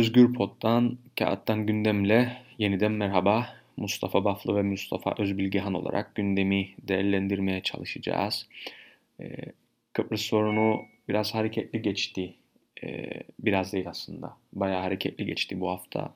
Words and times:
Özgür 0.00 0.34
Pot'tan, 0.34 0.98
Kağıttan 1.18 1.66
Gündem'le 1.66 2.28
yeniden 2.58 2.92
merhaba. 2.92 3.48
Mustafa 3.76 4.24
Baflı 4.24 4.56
ve 4.56 4.62
Mustafa 4.62 5.14
Özbilgehan 5.18 5.74
olarak 5.74 6.14
gündemi 6.14 6.68
değerlendirmeye 6.78 7.62
çalışacağız. 7.62 8.46
Ee, 9.20 9.36
Kıbrıs 9.92 10.20
sorunu 10.20 10.82
biraz 11.08 11.34
hareketli 11.34 11.82
geçti. 11.82 12.34
Ee, 12.84 13.10
biraz 13.38 13.72
değil 13.72 13.88
aslında. 13.88 14.36
Bayağı 14.52 14.80
hareketli 14.80 15.26
geçti 15.26 15.60
bu 15.60 15.70
hafta. 15.70 16.14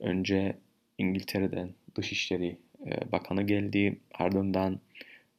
Önce 0.00 0.56
İngiltere'den 0.98 1.70
Dışişleri 1.96 2.56
e, 2.86 3.12
Bakanı 3.12 3.42
geldi. 3.42 3.98
Ardından 4.14 4.80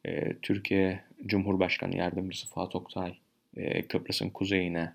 e, 0.06 0.32
Türkiye 0.42 1.00
Cumhurbaşkanı 1.26 1.96
Yardımcısı 1.96 2.48
Fuat 2.48 2.76
Oktay 2.76 3.14
e, 3.56 3.82
Kıbrıs'ın 3.82 4.30
kuzeyine 4.30 4.92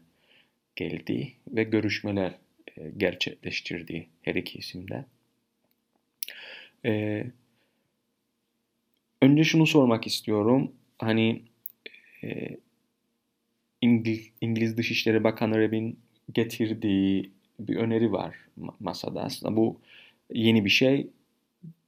geldi 0.76 1.34
ve 1.48 1.64
görüşmeler 1.64 2.41
gerçekleştirdi 2.98 4.08
her 4.22 4.36
iki 4.36 4.58
isimde. 4.58 5.06
E, 6.86 7.24
önce 9.22 9.44
şunu 9.44 9.68
sormak 9.68 10.08
istiyorum. 10.08 10.72
Hani 10.98 11.42
e, 12.24 12.58
İngiliz, 13.82 14.30
İngiliz 14.42 14.78
Dışişleri 14.78 15.24
Bakanı 15.24 15.60
Reb'in 15.60 16.00
getirdiği 16.34 17.32
bir 17.60 17.76
öneri 17.76 18.12
var 18.12 18.36
masada. 18.80 19.22
Aslında 19.22 19.58
bu 19.58 19.80
yeni 20.34 20.66
bir 20.66 20.70
şey 20.70 21.08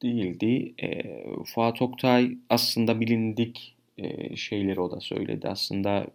değildi. 0.01 0.73
E, 0.83 1.03
Fuat 1.45 1.81
Oktay 1.81 2.37
aslında 2.49 3.01
bilindik 3.01 3.75
e, 3.97 4.35
şeyleri 4.35 4.79
o 4.79 4.91
da 4.91 4.99
söyledi. 4.99 5.47
Aslında 5.47 6.07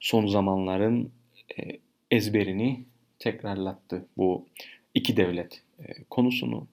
son 0.00 0.26
zamanların 0.26 1.10
e, 1.58 1.78
ezberini 2.10 2.84
tekrarlattı 3.18 4.06
bu 4.16 4.46
iki 4.94 5.16
devlet 5.16 5.62
e, 5.78 6.04
konusunu. 6.10 6.66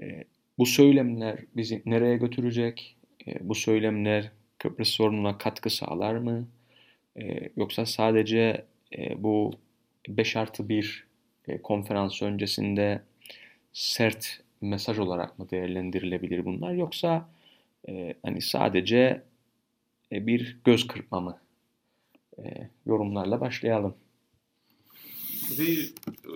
E, 0.00 0.24
bu 0.58 0.66
söylemler 0.66 1.38
bizi 1.56 1.82
nereye 1.86 2.16
götürecek? 2.16 2.96
E, 3.26 3.48
bu 3.48 3.54
söylemler 3.54 4.30
Kıbrıs 4.58 4.88
sorununa 4.88 5.38
katkı 5.38 5.70
sağlar 5.70 6.14
mı? 6.14 6.48
E, 7.20 7.50
yoksa 7.56 7.86
sadece 7.86 8.64
e, 8.98 9.22
bu 9.22 9.52
5 10.08 10.36
artı 10.36 10.68
1 10.68 11.06
e, 11.48 11.62
konferans 11.62 12.22
öncesinde 12.22 13.02
sert 13.72 14.40
mesaj 14.60 14.98
olarak 14.98 15.38
mı 15.38 15.50
değerlendirilebilir 15.50 16.44
bunlar? 16.44 16.72
Yoksa 16.72 17.28
e, 17.88 18.14
hani 18.22 18.40
sadece 18.40 19.22
e, 20.12 20.26
bir 20.26 20.58
göz 20.64 20.86
kırpma 20.86 21.20
mı? 21.20 21.38
E, 22.38 22.68
yorumlarla 22.86 23.40
başlayalım. 23.40 23.94
Bir 25.58 25.92
e, 26.06 26.34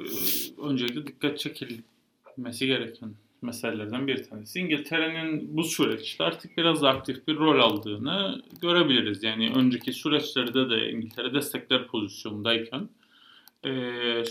öncelikle 0.62 1.06
dikkat 1.06 1.38
çekilmesi 1.38 2.66
gereken 2.66 3.14
meselelerden 3.42 4.06
bir 4.06 4.24
tanesi. 4.24 4.60
İngiltere'nin 4.60 5.56
bu 5.56 5.64
süreçte 5.64 6.24
artık 6.24 6.56
biraz 6.56 6.84
aktif 6.84 7.28
bir 7.28 7.36
rol 7.36 7.60
aldığını 7.60 8.42
görebiliriz. 8.60 9.22
Yani 9.22 9.52
önceki 9.56 9.92
süreçlerde 9.92 10.70
de 10.70 10.90
İngiltere 10.90 11.34
destekler 11.34 11.86
pozisyondayken 11.86 12.88
e, 13.64 13.70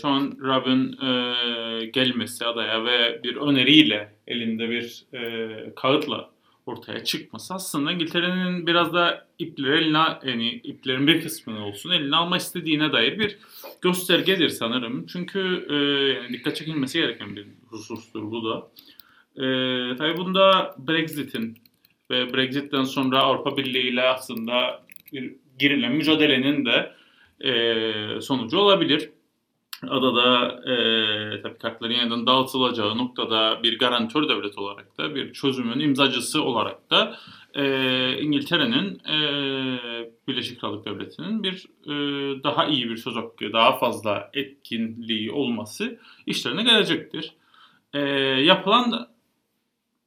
şu 0.00 0.08
an 0.08 0.36
Rob'ın 0.40 0.92
e, 0.92 1.86
gelmesi 1.86 2.46
adaya 2.46 2.84
ve 2.84 3.20
bir 3.24 3.36
öneriyle 3.36 4.14
elinde 4.26 4.70
bir 4.70 5.04
e, 5.14 5.74
kağıtla 5.76 6.33
ortaya 6.66 7.04
çıkması 7.04 7.54
aslında 7.54 7.92
İngiltere'nin 7.92 8.66
biraz 8.66 8.94
da 8.94 9.26
ipleri 9.38 9.84
eline 9.84 9.98
yani 10.24 10.50
iplerin 10.50 11.06
bir 11.06 11.22
kısmını 11.22 11.66
olsun 11.66 11.90
eline 11.90 12.16
alma 12.16 12.36
istediğine 12.36 12.92
dair 12.92 13.18
bir 13.18 13.38
göstergedir 13.80 14.48
sanırım. 14.48 15.06
Çünkü 15.06 15.66
e, 15.70 15.74
yani 16.14 16.32
dikkat 16.32 16.56
çekilmesi 16.56 16.98
gereken 16.98 17.36
bir 17.36 17.46
husustur 17.66 18.30
bu 18.30 18.44
da. 18.44 18.70
E, 19.36 19.46
tabii 19.96 20.16
bunda 20.16 20.74
Brexit'in 20.78 21.58
ve 22.10 22.34
Brexit'ten 22.34 22.84
sonra 22.84 23.20
Avrupa 23.20 23.56
Birliği 23.56 23.88
ile 23.88 24.02
aslında 24.02 24.82
bir 25.12 25.34
girilen 25.58 25.92
mücadelenin 25.92 26.66
de 26.66 26.92
e, 27.40 28.20
sonucu 28.20 28.58
olabilir 28.58 29.10
adada 29.82 30.46
e, 30.70 31.42
tabii 31.42 31.58
kartların 31.58 31.92
yeniden 31.92 32.26
dağıtılacağı 32.26 32.98
noktada 32.98 33.62
bir 33.62 33.78
garantör 33.78 34.28
devlet 34.28 34.58
olarak 34.58 34.98
da 34.98 35.14
bir 35.14 35.32
çözümün 35.32 35.80
imzacısı 35.80 36.42
olarak 36.42 36.90
da 36.90 37.16
e, 37.54 37.64
İngiltere'nin 38.20 39.00
e, 39.08 39.18
Birleşik 40.28 40.60
Krallık 40.60 40.84
Devleti'nin 40.84 41.42
bir 41.42 41.66
e, 41.86 41.92
daha 42.42 42.66
iyi 42.66 42.90
bir 42.90 42.96
söz 42.96 43.16
hakkı, 43.16 43.52
daha 43.52 43.78
fazla 43.78 44.30
etkinliği 44.32 45.32
olması 45.32 45.98
işlerine 46.26 46.62
gelecektir. 46.62 47.32
E, 47.92 48.00
yapılan 48.40 49.08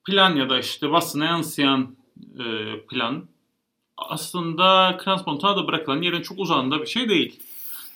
plan 0.05 0.35
ya 0.35 0.49
da 0.49 0.59
işte 0.59 0.91
basına 0.91 1.25
yansıyan 1.25 1.95
e, 2.39 2.79
plan 2.89 3.25
aslında 3.97 4.97
Crans 5.03 5.27
Montana'da 5.27 5.67
bırakılan 5.67 6.01
yerin 6.01 6.21
çok 6.21 6.39
uzağında 6.39 6.81
bir 6.81 6.85
şey 6.85 7.09
değil. 7.09 7.39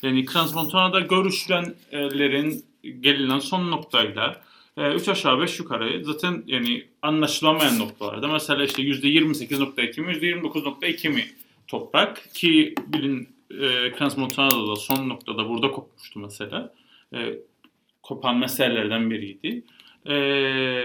Yani 0.04 0.26
Transmontana'da 0.26 1.00
görüşülenlerin 1.00 2.66
gelinen 3.00 3.40
son 3.40 3.72
noktayla 3.72 4.42
3 4.78 5.08
e, 5.08 5.12
aşağı 5.12 5.42
5 5.42 5.60
yukarı 5.60 6.06
zaten 6.06 6.44
yani 6.48 6.86
anlaşılamayan 7.02 7.80
noktalarda 7.80 8.28
mesela 8.28 8.64
işte 8.64 8.82
%28.2 8.82 10.02
mi 10.02 10.12
%29.2 10.12 11.10
mi 11.10 11.26
toprak 11.68 12.34
ki 12.34 12.76
bilin 12.88 13.30
e, 13.52 13.94
Transmontana'da 13.94 14.68
da 14.68 14.76
son 14.76 15.10
noktada 15.10 15.50
burada 15.50 15.72
kopmuştu 15.72 16.20
mesela. 16.20 16.74
E, 17.14 17.34
kopan 18.04 18.38
meselelerden 18.38 19.12
biriydi. 19.12 19.64
E, 20.10 20.84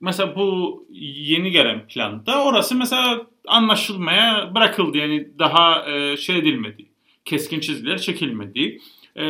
mesela 0.00 0.36
bu 0.36 0.86
yeni 0.90 1.50
gelen 1.50 1.86
planda 1.86 2.44
orası 2.44 2.74
mesela 2.74 3.26
anlaşılmaya 3.46 4.54
bırakıldı 4.54 4.98
yani 4.98 5.28
daha 5.38 5.90
e, 5.90 6.16
şey 6.16 6.38
edilmedi 6.38 6.88
keskin 7.28 7.60
çizgiler 7.60 7.98
çekilmediği 7.98 8.80
e, 9.16 9.26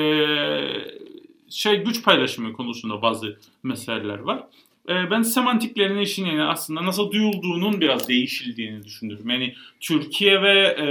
şey 1.50 1.76
güç 1.76 2.04
paylaşımı 2.04 2.52
konusunda 2.52 3.02
bazı 3.02 3.38
meseleler 3.62 4.18
var. 4.18 4.44
E, 4.88 5.10
ben 5.10 5.22
semantiklerin 5.22 5.98
işin 5.98 6.26
yani 6.26 6.42
aslında 6.42 6.84
nasıl 6.84 7.12
duyulduğunun 7.12 7.80
biraz 7.80 8.08
değişildiğini 8.08 8.84
düşünüyorum. 8.84 9.30
Yani 9.30 9.54
Türkiye 9.80 10.42
ve 10.42 10.58
e, 10.58 10.88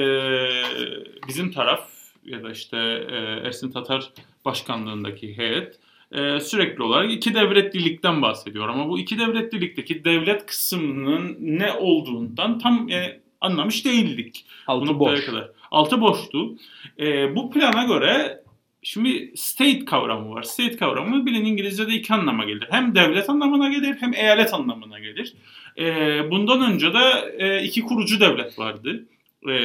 bizim 1.27 1.51
taraf 1.51 1.89
ya 2.25 2.43
da 2.43 2.51
işte 2.51 2.77
e, 3.11 3.47
Ersin 3.47 3.71
Tatar 3.71 4.09
başkanlığındaki 4.45 5.37
heyet 5.37 5.79
e, 6.11 6.39
sürekli 6.39 6.83
olarak 6.83 7.11
iki 7.11 7.33
devletlilikten 7.33 8.21
bahsediyor. 8.21 8.69
Ama 8.69 8.89
bu 8.89 8.99
iki 8.99 9.19
devletlilikteki 9.19 10.05
devlet 10.05 10.45
kısmının 10.45 11.37
ne 11.39 11.73
olduğundan 11.73 12.59
tam 12.59 12.87
yani 12.87 13.19
anlamış 13.41 13.85
değildik. 13.85 14.45
Altı 14.67 14.87
bu 14.87 14.99
boş. 14.99 15.25
kadar. 15.25 15.49
Altı 15.71 16.01
boştu. 16.01 16.55
E, 16.99 17.35
bu 17.35 17.51
plana 17.51 17.83
göre 17.83 18.43
şimdi 18.83 19.31
state 19.35 19.85
kavramı 19.85 20.35
var. 20.35 20.43
State 20.43 20.77
kavramı 20.77 21.25
bilin 21.25 21.45
İngilizce'de 21.45 21.93
iki 21.93 22.13
anlama 22.13 22.45
gelir. 22.45 22.67
Hem 22.71 22.95
devlet 22.95 23.29
anlamına 23.29 23.69
gelir 23.69 23.95
hem 23.99 24.13
eyalet 24.13 24.53
anlamına 24.53 24.99
gelir. 24.99 25.33
E, 25.77 25.85
bundan 26.31 26.73
önce 26.73 26.93
de 26.93 27.35
e, 27.37 27.63
iki 27.63 27.81
kurucu 27.81 28.19
devlet 28.19 28.59
vardı. 28.59 29.05
E, 29.49 29.55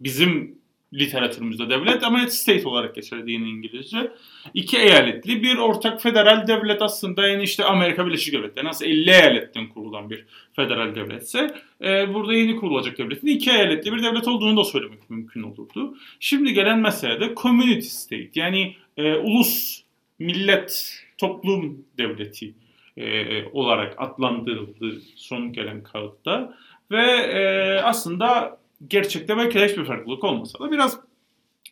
bizim 0.00 0.57
literatürümüzde 0.94 1.70
devlet 1.70 2.04
ama 2.04 2.26
state 2.26 2.68
olarak 2.68 2.94
geçer 2.94 3.26
din 3.26 3.44
İngilizce. 3.44 4.12
İki 4.54 4.78
eyaletli 4.78 5.42
bir 5.42 5.56
ortak 5.56 6.02
federal 6.02 6.46
devlet 6.46 6.82
aslında 6.82 7.26
yani 7.26 7.42
işte 7.42 7.64
Amerika 7.64 8.06
Birleşik 8.06 8.34
Devletleri 8.34 8.66
nasıl 8.66 8.84
50 8.84 9.10
eyaletten 9.10 9.68
kurulan 9.68 10.10
bir 10.10 10.24
federal 10.56 10.94
devletse 10.94 11.54
e, 11.82 12.14
burada 12.14 12.34
yeni 12.34 12.56
kurulacak 12.56 12.98
devletin 12.98 13.26
iki 13.26 13.50
eyaletli 13.50 13.92
bir 13.92 14.02
devlet 14.02 14.28
olduğunu 14.28 14.56
da 14.56 14.64
söylemek 14.64 15.10
mümkün 15.10 15.42
olurdu. 15.42 15.96
Şimdi 16.20 16.52
gelen 16.52 16.78
mesele 16.78 17.20
de 17.20 17.34
community 17.34 17.86
state 17.86 18.30
yani 18.34 18.76
e, 18.96 19.14
ulus, 19.14 19.82
millet, 20.18 21.02
toplum 21.18 21.84
devleti 21.98 22.54
e, 22.96 23.44
olarak 23.44 23.94
adlandırıldı 23.98 25.00
son 25.16 25.52
gelen 25.52 25.82
kağıtta 25.82 26.56
ve 26.90 27.06
e, 27.06 27.40
aslında 27.80 28.58
gerçekte 28.88 29.36
belki 29.36 29.64
hiçbir 29.64 29.84
farklılık 29.84 30.24
olmasa 30.24 30.58
da 30.58 30.72
biraz 30.72 31.00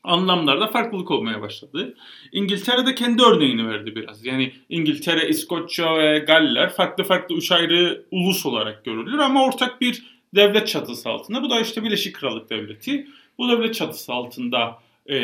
anlamlarda 0.05 0.67
farklılık 0.67 1.11
olmaya 1.11 1.41
başladı. 1.41 1.95
İngiltere 2.33 2.87
de 2.87 2.95
kendi 2.95 3.23
örneğini 3.23 3.69
verdi 3.69 3.97
biraz. 3.97 4.27
Yani 4.27 4.53
İngiltere, 4.69 5.29
İskoçya 5.29 5.99
ve 5.99 6.19
Galler 6.19 6.71
farklı 6.71 7.05
farklı 7.05 7.35
üç 7.35 7.53
ayrı 7.53 8.05
ulus 8.11 8.47
olarak 8.47 8.85
görülür 8.85 9.19
ama 9.19 9.45
ortak 9.45 9.81
bir 9.81 10.03
devlet 10.35 10.69
çatısı 10.69 11.09
altında. 11.09 11.43
Bu 11.43 11.51
da 11.51 11.61
işte 11.61 11.85
Birleşik 11.85 12.17
Krallık 12.17 12.51
Devleti. 12.51 13.07
Bu 13.39 13.49
devlet 13.49 13.75
çatısı 13.75 14.13
altında 14.13 14.79
e, 15.07 15.19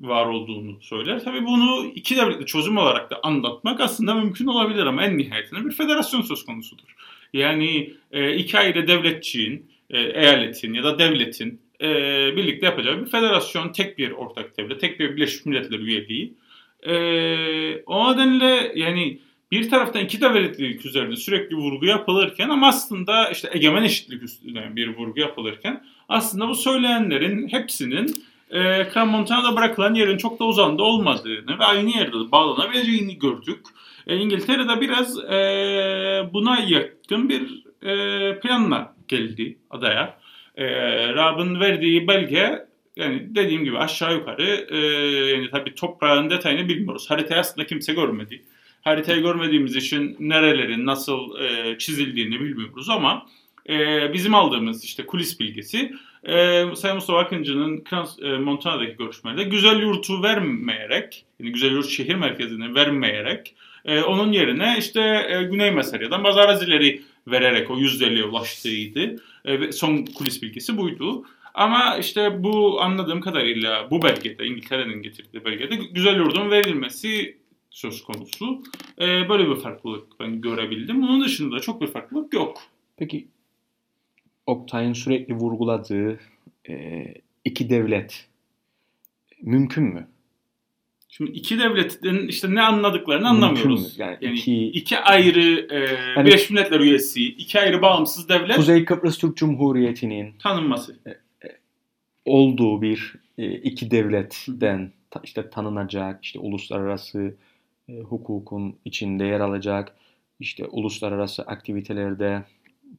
var 0.00 0.26
olduğunu 0.26 0.76
söyler. 0.80 1.24
Tabii 1.24 1.46
bunu 1.46 1.86
iki 1.94 2.16
devletli 2.16 2.46
çözüm 2.46 2.78
olarak 2.78 3.10
da 3.10 3.20
anlatmak 3.22 3.80
aslında 3.80 4.14
mümkün 4.14 4.46
olabilir 4.46 4.86
ama 4.86 5.04
en 5.04 5.18
nihayetinde 5.18 5.64
bir 5.64 5.70
federasyon 5.70 6.22
söz 6.22 6.44
konusudur. 6.44 6.94
Yani 7.32 7.92
e, 8.12 8.34
iki 8.34 8.58
ayrı 8.58 8.88
devletçiğin 8.88 9.70
e, 9.90 10.00
eyaletin 10.00 10.74
ya 10.74 10.84
da 10.84 10.98
devletin 10.98 11.60
e, 11.80 11.88
birlikte 12.36 12.66
yapacağı 12.66 13.00
bir 13.00 13.10
federasyon, 13.10 13.72
tek 13.72 13.98
bir 13.98 14.10
ortak 14.10 14.58
devlet, 14.58 14.80
tek 14.80 15.00
bir 15.00 15.16
Birleşmiş 15.16 15.46
Milletler 15.46 15.78
üyeliği 15.78 16.34
E, 16.82 16.94
o 17.86 18.12
nedenle 18.12 18.72
yani 18.74 19.18
bir 19.50 19.70
taraftan 19.70 20.04
iki 20.04 20.20
devletlilik 20.20 20.86
üzerinde 20.86 21.16
sürekli 21.16 21.56
vurgu 21.56 21.86
yapılırken 21.86 22.48
ama 22.48 22.68
aslında 22.68 23.30
işte 23.30 23.50
egemen 23.52 23.82
eşitlik 23.82 24.22
üstüne 24.22 24.76
bir 24.76 24.96
vurgu 24.96 25.20
yapılırken 25.20 25.84
aslında 26.08 26.48
bu 26.48 26.54
söyleyenlerin 26.54 27.48
hepsinin 27.48 28.24
e, 28.50 29.04
Montana'da 29.04 29.56
bırakılan 29.56 29.94
yerin 29.94 30.16
çok 30.16 30.40
da 30.40 30.44
uzağında 30.44 30.82
olmadığını 30.82 31.58
ve 31.58 31.64
aynı 31.64 31.90
yerde 31.90 32.32
bağlanabileceğini 32.32 33.18
gördük. 33.18 33.60
E, 34.06 34.16
İngiltere'de 34.16 34.80
biraz 34.80 35.18
e, 35.18 36.30
buna 36.32 36.58
yakın 36.60 37.28
bir 37.28 37.64
e, 37.82 38.40
planla 38.40 38.97
geldi 39.08 39.58
adaya. 39.70 40.18
E, 40.56 40.66
Rab'ın 41.14 41.60
verdiği 41.60 42.08
belge 42.08 42.68
yani 42.96 43.26
dediğim 43.34 43.64
gibi 43.64 43.78
aşağı 43.78 44.14
yukarı 44.14 44.66
e, 44.70 44.78
yani 45.30 45.50
tabii 45.50 45.74
toprağın 45.74 46.30
detayını 46.30 46.68
bilmiyoruz. 46.68 47.10
Haritayı 47.10 47.40
aslında 47.40 47.66
kimse 47.66 47.94
görmedi. 47.94 48.42
Haritayı 48.80 49.22
görmediğimiz 49.22 49.76
için 49.76 50.16
nerelerin 50.20 50.86
nasıl 50.86 51.40
e, 51.40 51.78
çizildiğini 51.78 52.40
bilmiyoruz 52.40 52.90
ama 52.90 53.26
e, 53.68 54.12
bizim 54.12 54.34
aldığımız 54.34 54.84
işte 54.84 55.06
kulis 55.06 55.40
bilgisi 55.40 55.92
e, 56.24 56.64
Sayın 56.74 56.96
Mustafa 56.96 57.18
Akıncı'nın 57.18 57.84
e, 58.22 58.38
Montana'daki 58.38 58.96
görüşmelerinde 58.96 59.44
güzel 59.44 59.80
yurtu 59.80 60.22
vermeyerek, 60.22 61.24
yani 61.40 61.52
güzel 61.52 61.72
yurt 61.72 61.88
şehir 61.88 62.14
merkezini 62.14 62.74
vermeyerek 62.74 63.54
e, 63.84 64.00
onun 64.00 64.32
yerine 64.32 64.76
işte 64.78 65.26
e, 65.28 65.42
Güney 65.42 65.70
Masarya'dan 65.70 66.24
bazı 66.24 66.40
arazileri 66.40 67.02
vererek 67.26 67.70
o 67.70 67.78
%50'ye 67.78 68.24
ulaştığıydı. 68.24 69.22
E, 69.44 69.72
son 69.72 70.04
kulis 70.04 70.42
bilgisi 70.42 70.76
buydu. 70.76 71.24
Ama 71.54 71.96
işte 71.96 72.42
bu 72.42 72.80
anladığım 72.80 73.20
kadarıyla 73.20 73.90
bu 73.90 74.02
belgede, 74.02 74.46
İngiltere'nin 74.46 75.02
getirdiği 75.02 75.44
belgede 75.44 75.76
güzel 75.76 76.16
yurdun 76.16 76.50
verilmesi 76.50 77.38
söz 77.70 78.04
konusu. 78.04 78.62
E, 79.00 79.28
böyle 79.28 79.48
bir 79.50 79.56
farklılık 79.56 80.20
ben 80.20 80.40
görebildim. 80.40 81.02
Onun 81.02 81.24
dışında 81.24 81.56
da 81.56 81.60
çok 81.60 81.80
bir 81.80 81.86
farklılık 81.86 82.34
yok. 82.34 82.58
Peki 82.96 83.28
Oktay'ın 84.46 84.92
sürekli 84.92 85.34
vurguladığı 85.34 86.20
e, 86.68 87.04
iki 87.44 87.70
devlet 87.70 88.28
mümkün 89.42 89.84
mü? 89.84 90.08
Şimdi 91.08 91.30
iki 91.30 91.58
devletin 91.58 92.28
işte 92.28 92.54
ne 92.54 92.62
anladıklarını 92.62 93.28
anlamıyoruz. 93.28 93.98
Yani, 93.98 94.18
yani 94.20 94.34
iki, 94.34 94.66
iki 94.66 94.98
ayrı 94.98 95.66
e, 95.70 95.78
yani, 96.16 96.26
Birleşmiş 96.26 96.50
Milletler 96.50 96.80
üyesi, 96.80 97.24
iki 97.24 97.60
ayrı 97.60 97.82
bağımsız 97.82 98.28
devlet 98.28 98.56
Kuzey 98.56 98.84
Kıbrıs 98.84 99.18
Türk 99.18 99.36
Cumhuriyeti'nin 99.36 100.32
tanınması 100.38 100.96
e, 101.06 101.10
e, 101.10 101.58
olduğu 102.24 102.82
bir 102.82 103.14
e, 103.38 103.52
iki 103.52 103.90
devletten 103.90 104.92
ta, 105.10 105.20
işte 105.24 105.50
tanınacak, 105.50 106.24
işte 106.24 106.38
uluslararası 106.38 107.34
e, 107.88 108.00
hukukun 108.00 108.76
içinde 108.84 109.24
yer 109.24 109.40
alacak, 109.40 109.94
işte 110.40 110.66
uluslararası 110.66 111.42
aktivitelerde 111.42 112.44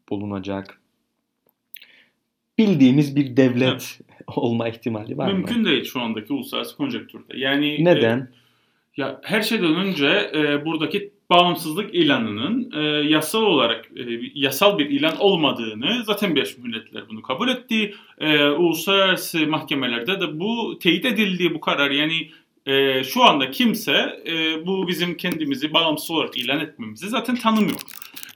bulunacak 0.09 0.79
bildiğimiz 2.57 3.15
bir 3.15 3.37
devlet. 3.37 3.99
olma 4.35 4.69
ihtimali 4.69 5.17
var 5.17 5.27
Mümkün 5.27 5.41
mı? 5.41 5.57
Mümkün 5.57 5.71
değil 5.71 5.85
şu 5.85 6.01
andaki 6.01 6.33
uluslararası 6.33 6.77
konjektürde. 6.77 7.37
Yani 7.37 7.85
neden? 7.85 8.17
E, 8.17 8.27
ya 8.97 9.19
her 9.23 9.41
şeyden 9.41 9.75
önce 9.75 10.31
e, 10.35 10.65
buradaki 10.65 11.11
bağımsızlık 11.29 11.95
ilanının 11.95 12.71
e, 12.75 13.09
yasal 13.09 13.41
olarak 13.41 13.85
e, 13.85 14.03
yasal 14.35 14.77
bir 14.77 14.89
ilan 14.89 15.17
olmadığını 15.19 16.03
zaten 16.03 16.35
Birleşmiş 16.35 16.65
Milletler 16.65 17.03
bunu 17.09 17.21
kabul 17.21 17.49
etti. 17.49 17.93
E, 18.19 18.45
uluslararası 18.45 19.47
mahkemelerde 19.47 20.19
de 20.19 20.39
bu 20.39 20.79
teyit 20.79 21.05
edildi 21.05 21.53
bu 21.53 21.59
karar. 21.59 21.91
Yani 21.91 22.29
e, 22.65 23.03
şu 23.03 23.23
anda 23.23 23.51
kimse 23.51 24.23
e, 24.27 24.65
bu 24.65 24.87
bizim 24.87 25.17
kendimizi 25.17 25.73
bağımsız 25.73 26.11
olarak 26.11 26.37
ilan 26.37 26.59
etmemizi 26.59 27.09
zaten 27.09 27.35
tanımıyor. 27.35 27.79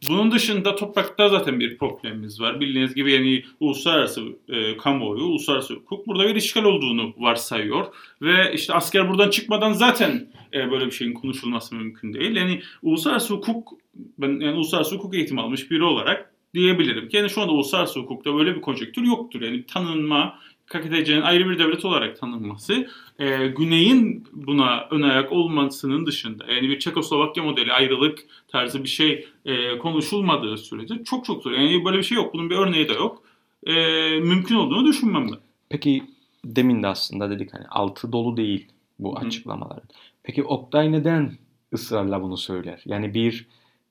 Bunun 0.10 0.32
dışında 0.32 0.76
toprakta 0.76 1.30
zaten 1.30 1.60
bir 1.60 1.78
problemimiz 1.78 2.42
var. 2.42 2.60
Bildiğiniz 2.60 2.96
gibi 2.96 3.12
yani 3.12 3.44
uluslararası 3.60 4.22
e, 4.50 4.78
kamuoyu, 4.78 5.24
uluslararası 5.24 5.74
hukuk 5.74 6.08
burada 6.08 6.28
bir 6.28 6.36
işgal 6.36 6.64
olduğunu 6.64 7.14
varsayıyor. 7.18 7.86
Ve 8.22 8.54
işte 8.54 8.74
asker 8.74 9.10
buradan 9.10 9.30
çıkmadan 9.30 9.74
zaten 9.74 10.28
e, 10.54 10.72
böyle 10.72 10.86
bir 10.86 10.92
şeyin 10.92 11.14
konuşulması 11.14 11.76
mümkün 11.76 12.14
değil. 12.14 12.36
Yani 12.36 12.62
uluslararası 12.82 13.34
hukuk, 13.34 13.74
ben 14.18 14.40
yani 14.40 14.56
uluslararası 14.56 14.96
hukuk 14.96 15.16
eğitimi 15.16 15.42
almış 15.42 15.72
biri 15.72 15.84
olarak 15.84 16.34
diyebilirim 16.54 17.08
ki 17.10 17.18
yani 17.18 17.30
şu 17.30 17.42
anda 17.42 17.52
uluslararası 17.52 18.00
hukukta 18.00 18.36
böyle 18.36 18.56
bir 18.56 18.62
konjektür 18.62 19.04
yoktur. 19.04 19.42
Yani 19.42 19.66
tanınma, 19.66 20.40
KKTC'nin 20.68 21.22
ayrı 21.22 21.50
bir 21.50 21.60
devlet 21.60 21.86
olarak 21.86 22.20
tanınması 22.20 22.88
e, 23.20 23.48
Güney'in 23.48 24.28
buna 24.34 24.88
ön 24.92 25.02
ayak 25.02 25.32
olmasının 25.32 26.06
dışında 26.06 26.46
yani 26.46 26.70
bir 26.70 26.80
Çekoslovakya 26.80 27.44
modeli 27.44 27.74
ayrılık 27.74 28.20
tarzı 28.48 28.84
bir 28.84 28.90
şey 28.90 29.28
e, 29.46 29.78
konuşulmadığı 29.78 30.58
sürece 30.58 31.04
çok 31.04 31.26
çok 31.26 31.44
zor. 31.44 31.52
Yani 31.52 31.86
böyle 31.86 31.98
bir 31.98 32.04
şey 32.04 32.16
yok. 32.16 32.34
Bunun 32.34 32.50
bir 32.50 32.56
örneği 32.56 32.90
de 32.90 32.94
yok. 32.94 33.24
E, 33.66 33.74
mümkün 34.20 34.56
olduğunu 34.56 34.86
düşünmem 34.88 35.28
ben. 35.32 35.40
Peki 35.70 36.04
demin 36.46 36.84
de 36.84 36.88
aslında 36.88 37.30
dedik 37.30 37.54
hani 37.54 37.66
altı 37.68 38.12
dolu 38.12 38.38
değil 38.38 38.68
bu 39.00 39.18
açıklamaların. 39.18 39.90
Peki 40.24 40.44
Oktay 40.44 40.92
neden 40.92 41.38
ısrarla 41.74 42.22
bunu 42.22 42.38
söyler? 42.38 42.82
Yani 42.86 43.14
bir 43.14 43.48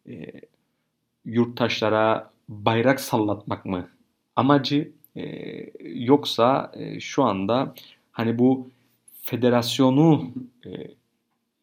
e, 0.08 0.32
yurttaşlara 1.24 2.30
bayrak 2.48 3.00
sallatmak 3.00 3.66
mı 3.66 3.88
amacı 4.36 4.92
e, 5.16 5.22
yoksa 5.82 6.72
e, 6.74 7.00
şu 7.00 7.22
anda 7.22 7.74
hani 8.12 8.38
bu 8.38 8.70
federasyonu 9.22 10.30
e, 10.66 10.70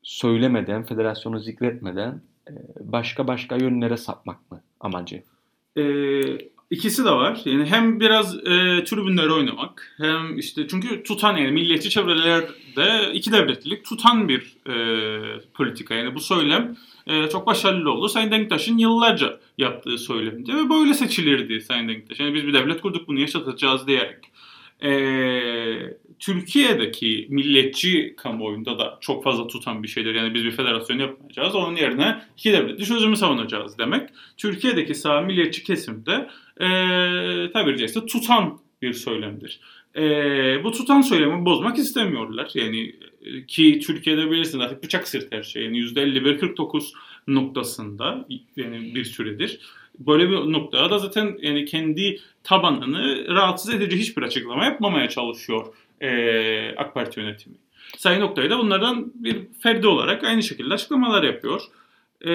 söylemeden, 0.02 0.84
federasyonu 0.84 1.40
zikretmeden 1.40 2.22
e, 2.50 2.54
başka 2.80 3.28
başka 3.28 3.56
yönlere 3.56 3.98
sapmak 3.98 4.52
mı 4.52 4.62
amacı? 4.80 5.24
Ee, 5.78 5.82
ikisi 6.72 7.06
de 7.06 7.12
var. 7.12 7.42
Yani 7.46 7.66
hem 7.66 8.00
biraz 8.00 8.36
e, 8.36 8.84
tribünlere 8.84 9.34
oynamak 9.34 9.96
hem 9.98 10.40
işte 10.40 10.68
çünkü 10.68 11.04
tutan 11.04 11.38
yani 11.38 11.52
milliyetçi 11.52 11.90
çevrelerde 11.90 13.14
iki 13.14 13.32
devletlilik 13.32 13.86
tutan 13.86 14.30
bir 14.30 14.58
e, 14.68 14.76
politika. 15.54 15.94
Yani 15.94 16.16
bu 16.16 16.20
söylem 16.20 16.78
e, 17.08 17.30
çok 17.30 17.48
başarılı 17.48 17.92
oldu. 17.92 18.10
Sayın 18.10 18.32
Denktaş'ın 18.32 18.78
yıllarca 18.78 19.40
yaptığı 19.58 19.98
söylemdi 19.98 20.56
ve 20.56 20.70
böyle 20.70 20.94
seçilirdi 20.94 21.62
Sayın 21.62 21.88
Denktaş. 21.88 22.20
Yani 22.20 22.34
biz 22.34 22.48
bir 22.48 22.54
devlet 22.54 22.82
kurduk 22.82 23.08
bunu 23.08 23.20
yaşatacağız 23.20 23.88
diyerek. 23.88 24.18
E, 24.84 24.92
Türkiye'deki 26.20 27.28
milliyetçi 27.30 28.14
kamuoyunda 28.18 28.80
da 28.80 28.98
çok 29.02 29.24
fazla 29.24 29.48
tutan 29.48 29.84
bir 29.84 29.88
şeydir. 29.88 30.16
Yani 30.16 30.34
biz 30.34 30.44
bir 30.44 30.52
federasyon 30.52 31.00
yapmayacağız. 31.00 31.56
Onun 31.56 31.76
yerine 31.76 32.22
iki 32.38 32.54
devletli 32.54 32.86
çözümü 32.86 33.18
savunacağız 33.18 33.78
demek. 33.78 34.10
Türkiye'deki 34.38 34.96
sağ 34.96 35.22
milliyetçi 35.22 35.64
kesimde 35.64 36.30
e, 36.58 36.68
tabiri 37.52 37.78
caizse 37.78 38.06
tutan 38.06 38.60
bir 38.82 38.94
söylemdir. 38.94 39.60
E, 39.96 40.02
bu 40.64 40.72
tutan 40.72 41.02
söylemi 41.02 41.46
bozmak 41.46 41.78
istemiyorlar. 41.78 42.52
Yani 42.54 42.96
ki 43.48 43.80
Türkiye'de 43.80 44.32
bilirsiniz 44.32 44.66
artık 44.66 44.84
bıçak 44.84 45.08
sırt 45.08 45.32
her 45.32 45.44
şey. 45.44 45.64
Yani 45.64 45.78
%51-49 45.78 46.94
noktasında 47.28 48.28
yani 48.56 48.96
bir 48.96 49.06
süredir. 49.06 49.60
Böyle 50.00 50.30
bir 50.30 50.36
noktada 50.36 50.90
da 50.90 51.00
zaten 51.00 51.38
yani 51.42 51.66
kendi 51.66 52.20
tabanını 52.44 53.28
rahatsız 53.28 53.74
edici 53.74 53.98
hiçbir 53.98 54.22
açıklama 54.22 54.66
yapmamaya 54.66 55.10
çalışıyor 55.10 55.74
e, 56.02 56.76
AK 56.78 56.94
Parti 56.94 57.20
yönetimi. 57.20 57.56
Sayın 57.98 58.22
Oktay 58.22 58.50
da 58.50 58.60
bunlardan 58.60 59.12
bir 59.16 59.38
ferdi 59.60 59.88
olarak 59.88 60.24
aynı 60.24 60.44
şekilde 60.44 60.74
açıklamalar 60.74 61.24
yapıyor. 61.24 61.62
E, 62.26 62.32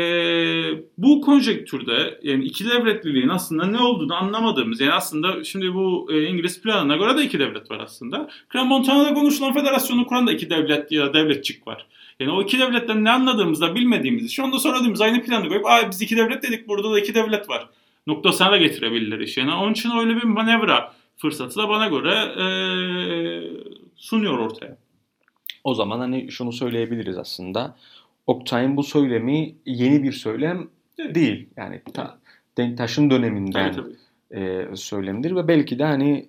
bu 0.99 1.21
konjektürde 1.21 2.21
yani 2.23 2.45
iki 2.45 2.65
devletliliğin 2.65 3.29
aslında 3.29 3.67
ne 3.67 3.79
olduğunu 3.79 4.15
anlamadığımız 4.15 4.81
yani 4.81 4.93
aslında 4.93 5.45
şimdi 5.45 5.75
bu 5.75 6.09
e, 6.13 6.23
İngiliz 6.23 6.63
planına 6.63 6.97
göre 6.97 7.17
de 7.17 7.25
iki 7.25 7.39
devlet 7.39 7.71
var 7.71 7.81
aslında. 7.81 8.29
Kram 8.49 8.69
Montana'da 8.69 9.15
konuşulan 9.15 9.55
federasyonu 9.55 10.07
kuran 10.07 10.27
da 10.27 10.33
iki 10.33 10.51
devlet 10.51 10.93
ya 10.93 11.15
devletçik 11.15 11.67
var. 11.67 11.87
Yani 12.21 12.33
o 12.33 12.43
iki 12.43 12.59
devletten 12.59 13.05
ne 13.05 13.11
anladığımızda 13.11 13.75
bilmediğimiz 13.75 14.33
şu 14.33 14.45
anda 14.45 14.59
söylediğimiz 14.59 15.01
aynı 15.01 15.23
planı 15.23 15.49
koyup 15.49 15.67
Aa, 15.67 15.91
biz 15.91 16.03
iki 16.03 16.17
devlet 16.17 16.43
dedik 16.43 16.69
burada 16.69 16.93
da 16.93 17.01
iki 17.01 17.15
devlet 17.15 17.49
var 17.49 17.69
noktasına 18.07 18.53
da 18.53 18.57
getirebilirler 18.57 19.19
iş. 19.19 19.37
Yani 19.37 19.55
onun 19.55 19.73
için 19.73 19.91
öyle 19.91 20.17
bir 20.17 20.23
manevra 20.23 20.93
fırsatı 21.17 21.57
da 21.57 21.69
bana 21.69 21.87
göre 21.87 22.13
e, 22.13 22.47
sunuyor 23.97 24.39
ortaya. 24.39 24.77
O 25.65 25.75
zaman 25.75 25.99
hani 25.99 26.31
şunu 26.31 26.53
söyleyebiliriz 26.53 27.19
aslında. 27.19 27.77
Oktay'ın 28.27 28.77
bu 28.77 28.83
söylemi 28.83 29.55
yeni 29.67 30.03
bir 30.03 30.13
söylem 30.13 30.69
evet. 30.99 31.15
değil. 31.15 31.49
Yani 31.57 31.83
ta, 31.95 32.19
Denktaş'ın 32.59 33.11
döneminden 33.11 33.73
tabii, 33.73 33.97
tabii. 34.31 34.41
E, 34.41 34.77
söylemdir 34.77 35.37
ve 35.37 35.49
belki 35.49 35.79
de 35.79 35.85
hani 35.85 36.29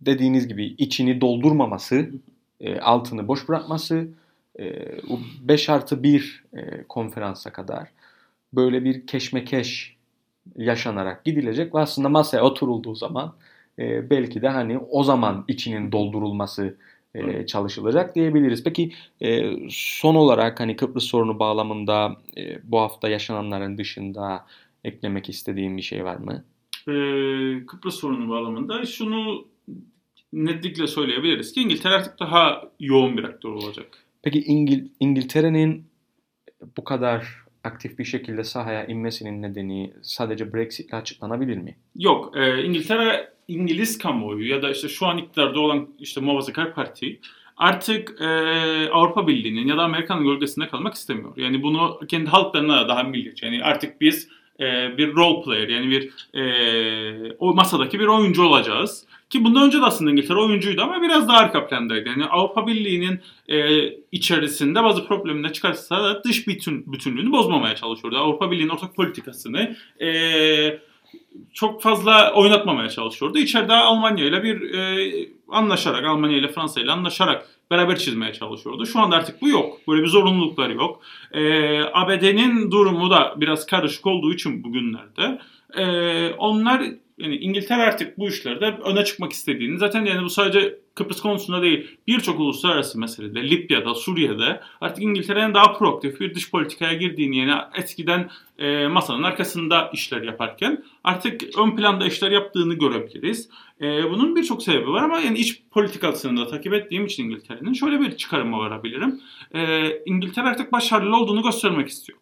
dediğiniz 0.00 0.48
gibi 0.48 0.64
içini 0.64 1.20
doldurmaması, 1.20 2.10
e, 2.60 2.80
altını 2.80 3.28
boş 3.28 3.48
bırakması, 3.48 4.08
e, 4.58 4.86
5 5.40 5.68
artı 5.68 6.02
1 6.02 6.44
e, 6.52 6.82
konferansa 6.88 7.52
kadar 7.52 7.88
böyle 8.52 8.84
bir 8.84 9.06
keşmekeş 9.06 9.96
yaşanarak 10.56 11.24
gidilecek 11.24 11.74
ve 11.74 11.78
aslında 11.78 12.08
masaya 12.08 12.42
oturulduğu 12.42 12.94
zaman 12.94 13.34
e, 13.78 14.10
belki 14.10 14.42
de 14.42 14.48
hani 14.48 14.78
o 14.78 15.04
zaman 15.04 15.44
içinin 15.48 15.92
doldurulması 15.92 16.76
e, 17.14 17.46
çalışılacak 17.46 18.14
diyebiliriz. 18.14 18.64
Peki 18.64 18.92
e, 19.20 19.52
son 19.70 20.14
olarak 20.14 20.60
hani 20.60 20.76
Kıbrıs 20.76 21.04
sorunu 21.04 21.38
bağlamında 21.38 22.16
e, 22.36 22.58
bu 22.64 22.80
hafta 22.80 23.08
yaşananların 23.08 23.78
dışında 23.78 24.46
eklemek 24.84 25.28
istediğim 25.28 25.76
bir 25.76 25.82
şey 25.82 26.04
var 26.04 26.16
mı? 26.16 26.44
Ee, 26.88 27.66
Kıbrıs 27.66 27.94
sorunu 27.94 28.28
bağlamında 28.28 28.86
şunu 28.86 29.46
netlikle 30.32 30.86
söyleyebiliriz 30.86 31.52
ki 31.52 31.60
İngiltere 31.60 31.94
artık 31.94 32.20
daha 32.20 32.70
yoğun 32.80 33.16
bir 33.16 33.24
aktör 33.24 33.50
olacak. 33.50 34.05
Peki 34.26 34.40
İngil 34.40 34.88
İngiltere'nin 35.00 35.86
bu 36.76 36.84
kadar 36.84 37.26
aktif 37.64 37.98
bir 37.98 38.04
şekilde 38.04 38.44
sahaya 38.44 38.86
inmesinin 38.86 39.42
nedeni 39.42 39.92
sadece 40.02 40.54
Brexit 40.54 40.88
ile 40.88 40.96
açıklanabilir 40.96 41.56
mi? 41.56 41.76
Yok. 41.96 42.36
E, 42.36 42.62
İngiltere 42.62 43.32
İngiliz 43.48 43.98
kamuoyu 43.98 44.48
ya 44.48 44.62
da 44.62 44.70
işte 44.70 44.88
şu 44.88 45.06
an 45.06 45.18
iktidarda 45.18 45.60
olan 45.60 45.88
işte 45.98 46.20
Muhafazakar 46.20 46.74
Parti 46.74 47.20
artık 47.56 48.20
e, 48.20 48.26
Avrupa 48.90 49.28
Birliği'nin 49.28 49.66
ya 49.66 49.76
da 49.76 49.82
Amerika'nın 49.82 50.24
gölgesinde 50.24 50.68
kalmak 50.68 50.94
istemiyor. 50.94 51.36
Yani 51.36 51.62
bunu 51.62 52.00
kendi 52.08 52.30
halklarına 52.30 52.80
da 52.80 52.88
daha 52.88 53.02
milliyetçi. 53.02 53.46
Yani 53.46 53.64
artık 53.64 54.00
biz 54.00 54.28
e, 54.60 54.98
bir 54.98 55.14
role 55.14 55.44
player 55.44 55.68
yani 55.68 55.90
bir 55.90 56.12
e, 56.40 57.32
o 57.38 57.54
masadaki 57.54 58.00
bir 58.00 58.06
oyuncu 58.06 58.42
olacağız. 58.42 59.05
Ki 59.30 59.44
bundan 59.44 59.66
önce 59.66 59.80
de 59.80 59.84
aslında 59.84 60.10
İngiltere 60.10 60.38
oyuncuydu 60.38 60.82
ama 60.82 61.02
biraz 61.02 61.28
daha 61.28 61.38
arka 61.38 61.66
plandaydı. 61.66 62.08
Yani 62.08 62.24
Avrupa 62.24 62.66
Birliği'nin 62.66 63.20
e, 63.48 63.88
içerisinde 64.12 64.84
bazı 64.84 65.06
problemler 65.06 65.52
çıkarsa 65.52 66.04
da 66.04 66.24
dış 66.24 66.46
bütün, 66.46 66.92
bütünlüğünü 66.92 67.32
bozmamaya 67.32 67.76
çalışıyordu. 67.76 68.18
Avrupa 68.18 68.50
Birliği'nin 68.50 68.68
ortak 68.68 68.96
politikasını 68.96 69.76
e, 70.00 70.80
çok 71.54 71.82
fazla 71.82 72.32
oynatmamaya 72.34 72.88
çalışıyordu. 72.88 73.38
İçeride 73.38 73.72
Almanya 73.72 74.24
ile 74.24 74.42
bir 74.42 74.74
e, 74.74 75.28
anlaşarak, 75.48 76.04
Almanya 76.04 76.36
ile 76.36 76.48
Fransa 76.48 76.80
ile 76.80 76.92
anlaşarak 76.92 77.48
beraber 77.70 77.98
çizmeye 77.98 78.32
çalışıyordu. 78.32 78.86
Şu 78.86 79.00
anda 79.00 79.16
artık 79.16 79.42
bu 79.42 79.48
yok. 79.48 79.78
Böyle 79.88 80.02
bir 80.02 80.08
zorunlulukları 80.08 80.74
yok. 80.74 81.00
E, 81.32 81.80
ABD'nin 81.92 82.70
durumu 82.70 83.10
da 83.10 83.34
biraz 83.36 83.66
karışık 83.66 84.06
olduğu 84.06 84.32
için 84.32 84.64
bugünlerde 84.64 85.38
e, 85.76 86.34
onlar 86.34 86.82
yani 87.18 87.36
İngiltere 87.36 87.82
artık 87.82 88.18
bu 88.18 88.28
işlerde 88.28 88.78
öne 88.84 89.04
çıkmak 89.04 89.32
istediğini 89.32 89.78
zaten 89.78 90.04
yani 90.04 90.24
bu 90.24 90.30
sadece 90.30 90.78
Kıbrıs 90.94 91.20
konusunda 91.20 91.62
değil 91.62 91.98
birçok 92.06 92.40
uluslararası 92.40 92.98
meselede 92.98 93.50
Libya'da, 93.50 93.94
Suriye'de 93.94 94.60
artık 94.80 95.04
İngiltere'nin 95.04 95.54
daha 95.54 95.72
proaktif 95.72 96.20
bir 96.20 96.34
dış 96.34 96.50
politikaya 96.50 96.92
girdiğini 96.92 97.36
yani 97.36 97.60
eskiden 97.76 98.30
e, 98.58 98.86
masanın 98.86 99.22
arkasında 99.22 99.90
işler 99.92 100.22
yaparken 100.22 100.84
artık 101.04 101.58
ön 101.58 101.76
planda 101.76 102.06
işler 102.06 102.30
yaptığını 102.30 102.74
görebiliriz. 102.74 103.48
E, 103.80 104.10
bunun 104.10 104.36
birçok 104.36 104.62
sebebi 104.62 104.90
var 104.90 105.02
ama 105.02 105.18
yani 105.18 105.38
iç 105.38 105.62
politikasını 105.70 106.40
da 106.40 106.46
takip 106.46 106.74
ettiğim 106.74 107.06
için 107.06 107.24
İngiltere'nin 107.24 107.72
şöyle 107.72 108.00
bir 108.00 108.16
çıkarıma 108.16 108.58
varabilirim. 108.58 109.20
E, 109.54 109.90
İngiltere 110.06 110.46
artık 110.46 110.72
başarılı 110.72 111.16
olduğunu 111.16 111.42
göstermek 111.42 111.88
istiyor. 111.88 112.18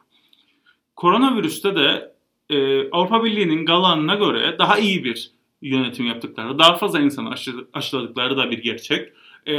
Koronavirüste 0.96 1.76
de 1.76 2.13
e, 2.54 2.88
Avrupa 2.90 3.24
Birliği'nin 3.24 3.66
galanına 3.66 4.14
göre 4.14 4.56
daha 4.58 4.78
iyi 4.78 5.04
bir 5.04 5.30
yönetim 5.62 6.06
yaptıkları, 6.06 6.58
daha 6.58 6.76
fazla 6.76 7.00
insanı 7.00 7.30
aşı, 7.30 7.52
aşıladıkları 7.72 8.36
da 8.36 8.50
bir 8.50 8.58
gerçek. 8.58 9.12
E, 9.46 9.54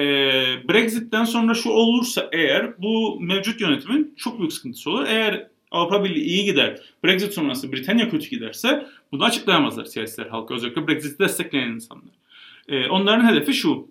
Brexit'ten 0.70 1.24
sonra 1.24 1.54
şu 1.54 1.70
olursa 1.70 2.30
eğer 2.32 2.82
bu 2.82 3.20
mevcut 3.22 3.62
yönetimin 3.62 4.14
çok 4.18 4.40
büyük 4.40 4.54
sıkıntısı 4.54 4.90
olur. 4.90 5.06
Eğer 5.08 5.48
Avrupa 5.72 6.04
Birliği 6.04 6.24
iyi 6.24 6.46
gider, 6.46 6.80
Brexit 7.04 7.34
sonrası 7.34 7.72
Britanya 7.72 8.10
kötü 8.10 8.30
giderse 8.30 8.88
bunu 9.12 9.24
açıklayamazlar 9.24 9.86
siyasiler 9.86 10.28
halkı. 10.28 10.54
Özellikle 10.54 10.88
Brexit'i 10.88 11.20
destekleyen 11.20 11.68
insanlar. 11.68 12.14
E, 12.68 12.88
onların 12.88 13.30
hedefi 13.30 13.54
şu, 13.54 13.88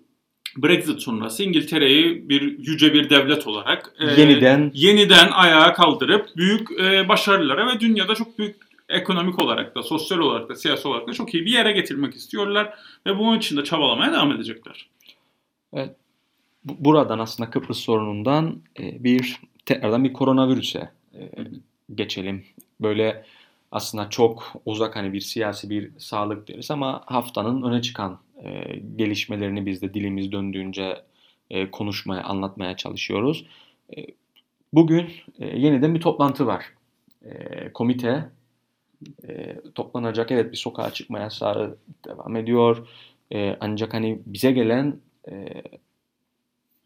Brexit 0.57 1.01
sonrası 1.01 1.43
İngiltere'yi 1.43 2.29
bir 2.29 2.41
yüce 2.59 2.93
bir 2.93 3.09
devlet 3.09 3.47
olarak 3.47 3.93
e, 3.99 4.21
yeniden 4.21 4.71
yeniden 4.73 5.31
ayağa 5.31 5.73
kaldırıp 5.73 6.27
büyük 6.37 6.71
e, 6.79 7.09
başarılara 7.09 7.67
ve 7.67 7.79
dünyada 7.79 8.15
çok 8.15 8.39
büyük 8.39 8.55
ekonomik 8.89 9.41
olarak 9.41 9.75
da, 9.75 9.83
sosyal 9.83 10.19
olarak 10.19 10.49
da, 10.49 10.55
siyasi 10.55 10.87
olarak 10.87 11.07
da 11.07 11.13
çok 11.13 11.33
iyi 11.33 11.45
bir 11.45 11.51
yere 11.51 11.71
getirmek 11.71 12.13
istiyorlar 12.13 12.73
ve 13.07 13.19
bunun 13.19 13.37
için 13.37 13.57
de 13.57 13.63
çabalamaya 13.63 14.13
devam 14.13 14.31
edecekler. 14.31 14.89
Evet. 15.73 15.95
Buradan 16.65 17.19
aslında 17.19 17.49
Kıbrıs 17.49 17.77
sorunundan 17.77 18.61
e, 18.79 19.03
bir 19.03 19.41
tekrardan 19.65 20.03
bir 20.03 20.13
koronavirüse 20.13 20.91
e, 21.13 21.29
geçelim. 21.95 22.45
Böyle 22.81 23.25
aslında 23.71 24.09
çok 24.09 24.53
uzak 24.65 24.95
hani 24.95 25.13
bir 25.13 25.21
siyasi 25.21 25.69
bir 25.69 25.91
sağlık 25.97 26.47
deriz 26.47 26.71
ama 26.71 27.03
haftanın 27.05 27.61
öne 27.61 27.81
çıkan 27.81 28.19
e, 28.43 28.75
gelişmelerini 28.95 29.65
biz 29.65 29.81
de 29.81 29.93
dilimiz 29.93 30.31
döndüğünce 30.31 31.01
konuşmaya, 31.71 32.23
anlatmaya 32.23 32.77
çalışıyoruz. 32.77 33.45
Bugün 34.73 35.09
yeniden 35.39 35.95
bir 35.95 36.01
toplantı 36.01 36.47
var. 36.47 36.65
Komite 37.73 38.29
e, 39.27 39.55
toplanacak. 39.75 40.31
Evet 40.31 40.51
bir 40.51 40.57
sokağa 40.57 40.91
çıkma 40.93 41.19
yasağı 41.19 41.77
devam 42.07 42.35
ediyor. 42.35 42.87
E, 43.33 43.57
ancak 43.59 43.93
hani 43.93 44.19
bize 44.25 44.51
gelen 44.51 44.99
e, 45.29 45.63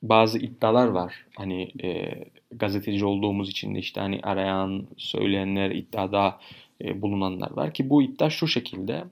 bazı 0.01 0.39
iddialar 0.39 0.87
var. 0.87 1.25
Hani 1.35 1.71
e, 1.83 2.11
gazeteci 2.51 3.05
olduğumuz 3.05 3.49
için 3.49 3.75
de 3.75 3.79
işte 3.79 4.01
hani 4.01 4.19
arayan, 4.23 4.87
söyleyenler, 4.97 5.71
iddiada 5.71 6.39
e, 6.83 7.01
bulunanlar 7.01 7.51
var 7.51 7.73
ki 7.73 7.89
bu 7.89 8.03
iddia 8.03 8.29
şu 8.29 8.47
şekilde. 8.47 9.03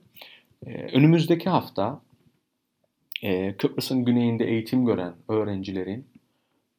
E, 0.66 0.72
önümüzdeki 0.72 1.50
hafta 1.50 2.00
e, 3.22 3.56
Kıbrıs'ın 3.56 4.04
güneyinde 4.04 4.44
eğitim 4.44 4.86
gören 4.86 5.14
öğrencilerin 5.28 6.06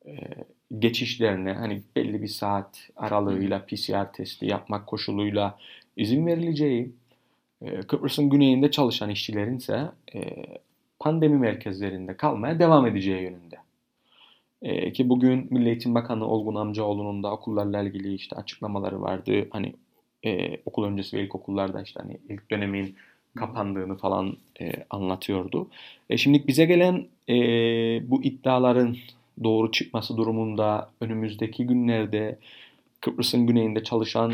e, 0.06 0.12
geçişlerine 0.80 1.54
hani 1.54 1.82
belli 1.96 2.22
bir 2.22 2.28
saat 2.28 2.90
aralığıyla 2.96 3.66
PCR 3.66 4.14
testi 4.14 4.46
yapmak 4.46 4.88
koşuluyla 4.88 5.58
izin 6.00 6.25
verileceği, 6.25 6.91
e, 7.62 7.79
Kıbrıs'ın 7.79 8.29
güneyinde 8.29 8.72
çalışan 8.72 9.10
işçilerin 9.10 9.58
ise 9.58 9.91
e, 10.15 10.20
pandemi 11.00 11.38
merkezlerinde 11.38 12.18
kalmaya 12.18 12.60
devam 12.60 12.88
edeceği 12.88 13.22
yönünde. 13.22 13.58
E, 14.62 14.94
ki 14.94 15.10
bugün 15.10 15.48
Milli 15.50 15.70
Eğitim 15.70 15.96
Bakanı 15.96 16.27
Olgun 16.27 16.56
Amcaoğlu'nun 16.56 17.24
da 17.24 17.32
okullarla 17.32 17.82
ilgili 17.82 18.13
işte 18.13 18.36
açıklamaları 18.36 19.01
vardı. 19.01 19.48
Hani 19.50 19.74
okul 20.65 20.84
öncesi 20.84 21.18
ve 21.18 21.22
ilkokullarda 21.22 21.82
işte 21.82 22.00
hani 22.03 22.18
ilk 22.29 22.51
dönemin 22.51 22.96
kapandığını 23.36 23.98
falan 23.98 24.38
anlatıyordu. 24.89 25.68
Şimdi 26.18 26.48
bize 26.48 26.65
gelen 26.65 27.06
bu 28.10 28.24
iddiaların 28.24 28.98
doğru 29.44 29.72
çıkması 29.72 30.18
durumunda 30.18 30.89
önümüzdeki 31.01 31.68
günlerde 31.68 32.39
Kıbrıs'ın 33.01 33.48
güneyinde 33.48 33.84
çalışan 33.84 34.34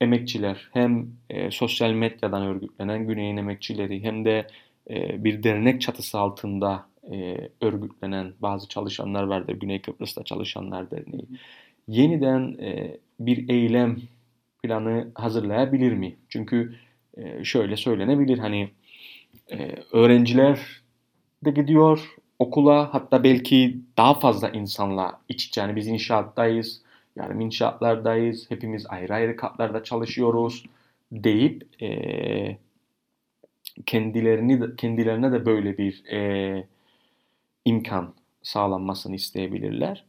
emekçiler 0.00 0.68
hem 0.72 1.10
e, 1.30 1.50
sosyal 1.50 1.90
medyadan 1.90 2.42
örgütlenen 2.42 3.06
Güney'in 3.06 3.36
emekçileri 3.36 4.02
hem 4.04 4.24
de 4.24 4.46
e, 4.90 5.24
bir 5.24 5.42
dernek 5.42 5.80
çatısı 5.80 6.18
altında 6.18 6.86
e, 7.12 7.48
örgütlenen 7.60 8.32
bazı 8.40 8.68
çalışanlar 8.68 9.22
vardır. 9.22 9.54
Güney 9.54 9.82
Kıbrıs'ta 9.82 10.24
Çalışanlar 10.24 10.90
Derneği. 10.90 11.26
Yeniden 11.88 12.56
e, 12.60 12.96
bir 13.20 13.48
eylem 13.48 13.96
planı 14.62 15.08
hazırlayabilir 15.14 15.92
mi? 15.92 16.16
Çünkü 16.28 16.74
e, 17.16 17.44
şöyle 17.44 17.76
söylenebilir 17.76 18.38
hani 18.38 18.70
e, 19.52 19.74
öğrenciler 19.92 20.60
de 21.44 21.50
gidiyor 21.50 22.16
okula 22.38 22.94
hatta 22.94 23.24
belki 23.24 23.80
daha 23.96 24.14
fazla 24.14 24.48
insanla 24.48 25.20
iç 25.28 25.46
içe. 25.46 25.60
Yani 25.60 25.76
biz 25.76 25.86
inşaattayız 25.86 26.82
Yarım 27.16 27.40
inşaatlardayız, 27.40 28.50
hepimiz 28.50 28.86
ayrı 28.86 29.14
ayrı 29.14 29.36
katlarda 29.36 29.84
çalışıyoruz 29.84 30.64
deyip 31.12 31.82
e, 31.82 32.58
kendilerini 33.86 34.76
kendilerine 34.76 35.32
de 35.32 35.46
böyle 35.46 35.78
bir 35.78 36.04
e, 36.12 36.66
imkan 37.64 38.14
sağlanmasını 38.42 39.14
isteyebilirler. 39.14 40.04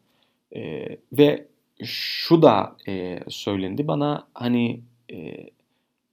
E, 0.55 0.87
ve 1.13 1.47
şu 1.83 2.41
da 2.41 2.75
e, 2.87 3.19
söylendi 3.27 3.87
bana 3.87 4.27
hani 4.33 4.81
e, 5.13 5.49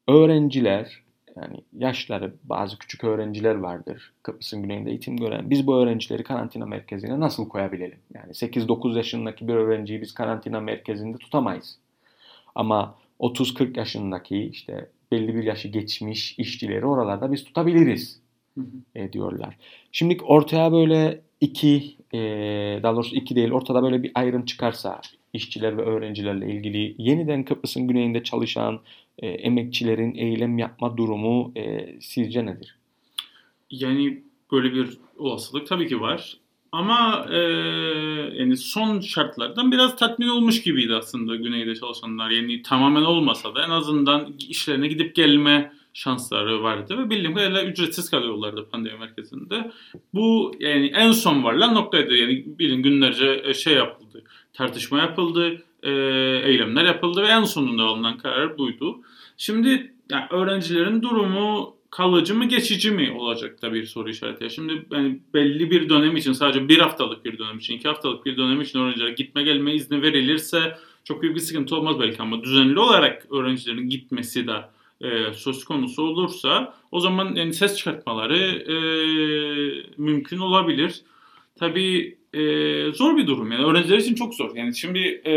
öğrenciler 0.08 1.03
yani 1.36 1.56
yaşları 1.78 2.34
bazı 2.44 2.78
küçük 2.78 3.04
öğrenciler 3.04 3.54
vardır 3.54 4.12
Kıbrıs'ın 4.22 4.62
güneyinde 4.62 4.90
eğitim 4.90 5.16
gören. 5.16 5.50
Biz 5.50 5.66
bu 5.66 5.76
öğrencileri 5.76 6.22
karantina 6.22 6.66
merkezine 6.66 7.20
nasıl 7.20 7.48
koyabilelim? 7.48 7.98
Yani 8.14 8.32
8-9 8.32 8.96
yaşındaki 8.96 9.48
bir 9.48 9.54
öğrenciyi 9.54 10.02
biz 10.02 10.14
karantina 10.14 10.60
merkezinde 10.60 11.18
tutamayız. 11.18 11.78
Ama 12.54 12.94
30-40 13.20 13.78
yaşındaki 13.78 14.38
işte 14.38 14.88
belli 15.12 15.34
bir 15.34 15.44
yaşı 15.44 15.68
geçmiş 15.68 16.38
işçileri 16.38 16.86
oralarda 16.86 17.32
biz 17.32 17.44
tutabiliriz 17.44 18.24
E, 18.94 19.12
diyorlar. 19.12 19.56
Şimdi 19.92 20.18
ortaya 20.22 20.72
böyle 20.72 21.20
iki, 21.40 21.96
e, 22.14 22.18
daha 22.82 22.94
doğrusu 22.94 23.16
iki 23.16 23.36
değil 23.36 23.50
ortada 23.50 23.82
böyle 23.82 24.02
bir 24.02 24.12
ayrım 24.14 24.44
çıkarsa 24.44 25.00
işçiler 25.32 25.78
ve 25.78 25.82
öğrencilerle 25.82 26.52
ilgili 26.52 26.94
yeniden 26.98 27.44
Kıbrıs'ın 27.44 27.88
güneyinde 27.88 28.22
çalışan 28.22 28.80
e, 29.18 29.26
emekçilerin 29.26 30.14
eylem 30.14 30.58
yapma 30.58 30.96
durumu 30.96 31.52
e, 31.56 31.94
sizce 32.00 32.46
nedir? 32.46 32.76
Yani 33.70 34.22
böyle 34.52 34.74
bir 34.74 34.98
olasılık 35.16 35.66
tabii 35.66 35.88
ki 35.88 36.00
var. 36.00 36.36
Ama 36.72 37.26
e, 37.30 37.38
yani 38.34 38.56
son 38.56 39.00
şartlardan 39.00 39.72
biraz 39.72 39.96
tatmin 39.96 40.28
olmuş 40.28 40.62
gibiydi 40.62 40.94
aslında 40.94 41.36
güneyde 41.36 41.74
çalışanlar. 41.74 42.30
Yani 42.30 42.62
tamamen 42.62 43.02
olmasa 43.02 43.54
da 43.54 43.64
en 43.64 43.70
azından 43.70 44.34
işlerine 44.48 44.88
gidip 44.88 45.14
gelme 45.14 45.72
şansları 45.92 46.62
vardı 46.62 46.98
ve 46.98 47.10
bildiğim 47.10 47.34
kadarıyla 47.34 47.64
ücretsiz 47.64 48.10
kalıyorlardı 48.10 48.68
pandemi 48.70 48.98
merkezinde. 48.98 49.70
Bu 50.14 50.52
yani 50.60 50.86
en 50.86 51.12
son 51.12 51.44
varılan 51.44 51.74
noktaydı. 51.74 52.14
Yani 52.14 52.44
bilin 52.58 52.82
günlerce 52.82 53.42
e, 53.44 53.54
şey 53.54 53.74
yapıldı, 53.74 54.24
tartışma 54.52 54.98
yapıldı, 54.98 55.62
e, 55.84 55.90
eylemler 56.44 56.84
yapıldı 56.84 57.22
ve 57.22 57.26
en 57.26 57.44
sonunda 57.44 57.82
alınan 57.82 58.18
karar 58.18 58.58
buydu. 58.58 59.00
Şimdi 59.36 59.94
yani 60.10 60.24
öğrencilerin 60.30 61.02
durumu 61.02 61.76
kalıcı 61.90 62.34
mı 62.34 62.44
geçici 62.44 62.90
mi 62.90 63.12
olacak 63.18 63.62
da 63.62 63.72
bir 63.72 63.84
soru 63.84 64.10
işareti. 64.10 64.50
Şimdi 64.50 64.86
yani 64.90 65.20
belli 65.34 65.70
bir 65.70 65.88
dönem 65.88 66.16
için 66.16 66.32
sadece 66.32 66.68
bir 66.68 66.78
haftalık 66.78 67.24
bir 67.24 67.38
dönem 67.38 67.58
için, 67.58 67.74
iki 67.74 67.88
haftalık 67.88 68.26
bir 68.26 68.36
dönem 68.36 68.60
için 68.60 68.78
öğrencilere 68.78 69.12
gitme 69.12 69.42
gelme 69.42 69.74
izni 69.74 70.02
verilirse 70.02 70.78
çok 71.04 71.22
büyük 71.22 71.34
bir 71.34 71.40
sıkıntı 71.40 71.76
olmaz 71.76 72.00
belki 72.00 72.22
ama 72.22 72.42
düzenli 72.42 72.78
olarak 72.78 73.26
öğrencilerin 73.32 73.88
gitmesi 73.88 74.46
de 74.46 74.64
e, 75.00 75.32
söz 75.32 75.64
konusu 75.64 76.02
olursa 76.02 76.74
o 76.90 77.00
zaman 77.00 77.34
yani 77.34 77.54
ses 77.54 77.76
çıkartmaları 77.76 78.38
e, 78.46 78.76
mümkün 79.96 80.38
olabilir. 80.38 81.02
Tabii 81.58 82.18
e, 82.34 82.92
zor 82.92 83.16
bir 83.16 83.26
durum 83.26 83.52
yani 83.52 83.64
öğrenciler 83.64 83.98
için 83.98 84.14
çok 84.14 84.34
zor. 84.34 84.56
Yani 84.56 84.76
şimdi 84.76 84.98
e, 85.26 85.34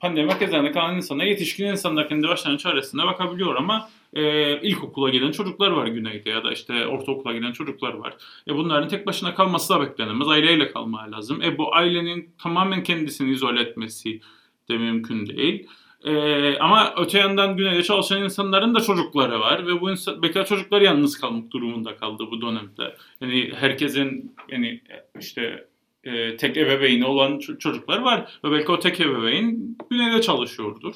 pandemi 0.00 0.26
merkezlerinde 0.26 0.72
kalan 0.72 0.96
insana 0.96 1.24
yetişkin 1.24 1.66
insanlar 1.66 2.08
kendi 2.08 2.28
başlarının 2.28 2.58
çaresine 2.58 3.06
bakabiliyor 3.06 3.56
ama 3.56 3.88
e, 4.14 4.60
ilkokula 4.60 5.10
giden 5.10 5.30
çocuklar 5.30 5.70
var 5.70 5.86
güneyde 5.86 6.30
ya 6.30 6.44
da 6.44 6.52
işte 6.52 6.86
ortaokula 6.86 7.32
giden 7.32 7.52
çocuklar 7.52 7.94
var. 7.94 8.14
E 8.48 8.54
bunların 8.54 8.88
tek 8.88 9.06
başına 9.06 9.34
kalması 9.34 9.74
da 9.74 9.80
beklenemez. 9.80 10.28
Aileyle 10.28 10.72
kalmaya 10.72 11.12
lazım. 11.12 11.42
E 11.42 11.58
bu 11.58 11.74
ailenin 11.74 12.30
tamamen 12.42 12.82
kendisini 12.82 13.30
izole 13.30 13.60
etmesi 13.60 14.20
de 14.68 14.78
mümkün 14.78 15.26
değil. 15.26 15.66
Ee, 16.04 16.58
ama 16.58 16.94
öte 16.96 17.18
yandan 17.18 17.56
güneyde 17.56 17.82
çalışan 17.82 18.22
insanların 18.22 18.74
da 18.74 18.80
çocukları 18.80 19.40
var 19.40 19.66
ve 19.66 19.80
bu 19.80 19.90
insan, 19.90 20.22
bekar 20.22 20.46
çocuklar 20.46 20.80
yalnız 20.80 21.20
kalmak 21.20 21.50
durumunda 21.50 21.96
kaldı 21.96 22.24
bu 22.30 22.40
dönemde. 22.40 22.96
Yani 23.20 23.52
herkesin 23.54 24.36
yani 24.48 24.80
işte 25.20 25.66
e, 26.06 26.36
tek 26.36 26.56
ebeveyni 26.56 27.04
olan 27.04 27.38
çocuklar 27.38 27.98
var 27.98 28.38
ve 28.44 28.50
belki 28.50 28.72
o 28.72 28.80
tek 28.80 29.00
ebeveyn 29.00 29.76
güneyde 29.90 30.22
çalışıyordur. 30.22 30.94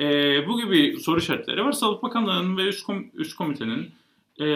E, 0.00 0.06
bu 0.48 0.60
gibi 0.60 1.00
soru 1.00 1.18
işaretleri 1.18 1.64
var. 1.64 1.72
Sağlık 1.72 2.02
Bakanlığı'nın 2.02 2.56
ve 2.56 2.62
üst, 2.62 2.86
kom 2.86 3.06
üst 3.14 3.36
komitenin 3.36 3.90
e, 4.40 4.46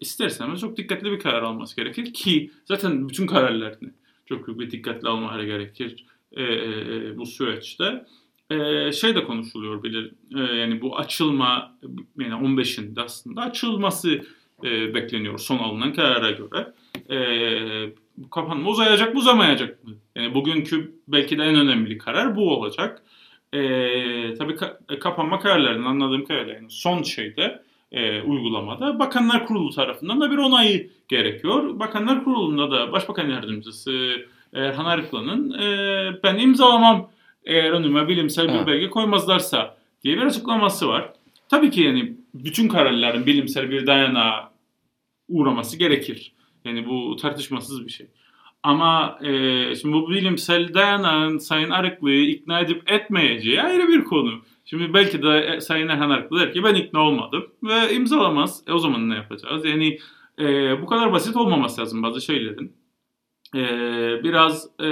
isterseniz 0.00 0.60
çok 0.60 0.76
dikkatli 0.76 1.12
bir 1.12 1.18
karar 1.18 1.42
alması 1.42 1.76
gerekir 1.76 2.12
ki 2.12 2.50
zaten 2.64 3.08
bütün 3.08 3.26
kararlarını 3.26 3.90
çok 4.26 4.46
büyük 4.46 4.60
bir 4.60 4.70
dikkatli 4.70 5.08
almaları 5.08 5.46
gerekir 5.46 6.04
e, 6.32 6.42
e, 6.42 7.18
bu 7.18 7.26
süreçte. 7.26 8.04
E, 8.50 8.92
şey 8.92 9.14
de 9.14 9.24
konuşuluyor 9.24 9.82
bilir 9.82 10.12
e, 10.36 10.56
yani 10.56 10.80
bu 10.80 10.98
açılma 10.98 11.78
yani 12.18 12.34
15'inde 12.34 13.00
aslında 13.00 13.40
açılması 13.40 14.22
e, 14.64 14.94
bekleniyor 14.94 15.38
son 15.38 15.58
alınan 15.58 15.92
karara 15.92 16.30
göre. 16.30 16.72
E, 17.10 17.18
kapanma 18.30 18.70
uzayacak 18.70 19.14
mı 19.14 19.20
uzamayacak 19.20 19.84
mı? 19.84 19.94
Yani 20.16 20.34
bugünkü 20.34 20.92
belki 21.08 21.38
de 21.38 21.42
en 21.42 21.54
önemli 21.54 21.98
karar 21.98 22.36
bu 22.36 22.50
olacak. 22.54 23.02
E, 23.52 23.60
tabii 24.34 24.52
ka- 24.52 24.98
kapanma 24.98 25.40
kararlarının 25.40 25.84
anladığım 25.86 26.24
kadarıyla 26.24 26.54
yani 26.54 26.70
son 26.70 27.02
şeyde 27.02 27.62
e, 27.92 28.22
uygulamada 28.22 28.98
Bakanlar 28.98 29.46
Kurulu 29.46 29.70
tarafından 29.70 30.20
da 30.20 30.30
bir 30.30 30.36
onayı 30.38 30.90
gerekiyor. 31.08 31.78
Bakanlar 31.78 32.24
Kurulu'nda 32.24 32.70
da 32.70 32.92
Başbakan 32.92 33.28
Yardımcısı 33.30 34.16
Erhan 34.54 34.84
Arıklı'nın 34.84 35.58
e, 35.58 36.22
ben 36.22 36.38
imzalamam 36.38 37.10
eğer 37.44 37.70
önüme 37.70 38.08
bilimsel 38.08 38.48
bir 38.48 38.66
belge 38.66 38.90
koymazlarsa 38.90 39.76
diye 40.04 40.16
bir 40.16 40.22
açıklaması 40.22 40.88
var. 40.88 41.12
Tabii 41.48 41.70
ki 41.70 41.82
yani 41.82 42.16
bütün 42.34 42.68
kararların 42.68 43.26
bilimsel 43.26 43.70
bir 43.70 43.86
dayanağa 43.86 44.50
uğraması 45.28 45.78
gerekir. 45.78 46.32
Yani 46.68 46.86
bu 46.86 47.16
tartışmasız 47.16 47.86
bir 47.86 47.90
şey. 47.90 48.06
Ama 48.62 49.18
e, 49.22 49.30
şimdi 49.74 49.94
bu 49.94 50.10
bilimsel 50.10 50.74
dayanağın 50.74 51.38
Sayın 51.38 51.70
Arıklı'yı 51.70 52.30
ikna 52.30 52.60
edip 52.60 52.90
etmeyeceği 52.90 53.62
ayrı 53.62 53.88
bir 53.88 54.04
konu. 54.04 54.40
Şimdi 54.64 54.94
belki 54.94 55.22
de 55.22 55.38
e, 55.38 55.60
Sayın 55.60 55.88
Erhan 55.88 56.10
Arıklı 56.10 56.40
der 56.40 56.52
ki 56.52 56.64
ben 56.64 56.74
ikna 56.74 57.00
olmadım 57.00 57.46
ve 57.62 57.94
imzalamaz. 57.94 58.62
E 58.66 58.72
o 58.72 58.78
zaman 58.78 59.10
ne 59.10 59.14
yapacağız? 59.14 59.64
Yani 59.64 59.98
e, 60.38 60.44
bu 60.82 60.86
kadar 60.86 61.12
basit 61.12 61.36
olmaması 61.36 61.80
lazım 61.80 62.02
bazı 62.02 62.20
şeylerin. 62.20 62.72
E, 63.54 63.60
biraz 64.24 64.68
e, 64.80 64.88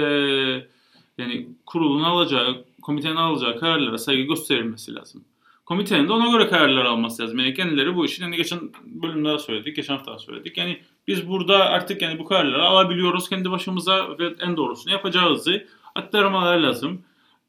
yani 1.17 1.47
kurulun 1.65 2.03
alacağı, 2.03 2.65
komitenin 2.81 3.15
alacağı 3.15 3.59
kararlara 3.59 3.97
saygı 3.97 4.23
gösterilmesi 4.23 4.95
lazım. 4.95 5.23
Komitenin 5.65 6.07
de 6.07 6.13
ona 6.13 6.31
göre 6.31 6.47
kararlar 6.49 6.85
alması 6.85 7.23
lazım. 7.23 7.39
Yani 7.39 7.53
kendileri 7.53 7.95
bu 7.95 8.05
işin, 8.05 8.23
yani 8.23 8.37
geçen 8.37 8.59
bölümde 8.85 9.37
söyledik, 9.37 9.75
geçen 9.75 9.93
hafta 9.93 10.19
söyledik. 10.19 10.57
Yani 10.57 10.79
biz 11.07 11.29
burada 11.29 11.57
artık 11.57 12.01
yani 12.01 12.19
bu 12.19 12.25
kararları 12.25 12.63
alabiliyoruz 12.63 13.29
kendi 13.29 13.51
başımıza 13.51 14.19
ve 14.19 14.33
en 14.39 14.57
doğrusunu 14.57 14.93
yapacağızı 14.93 15.67
aktarmalar 15.95 16.57
lazım. 16.57 17.01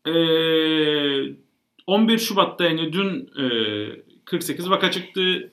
Ee, 0.07 1.49
11 1.87 2.19
Şubat'ta 2.19 2.65
yani 2.65 2.93
dün 2.93 3.31
e, 3.39 3.45
48 4.25 4.71
vaka 4.71 4.91
çıktı. 4.91 5.51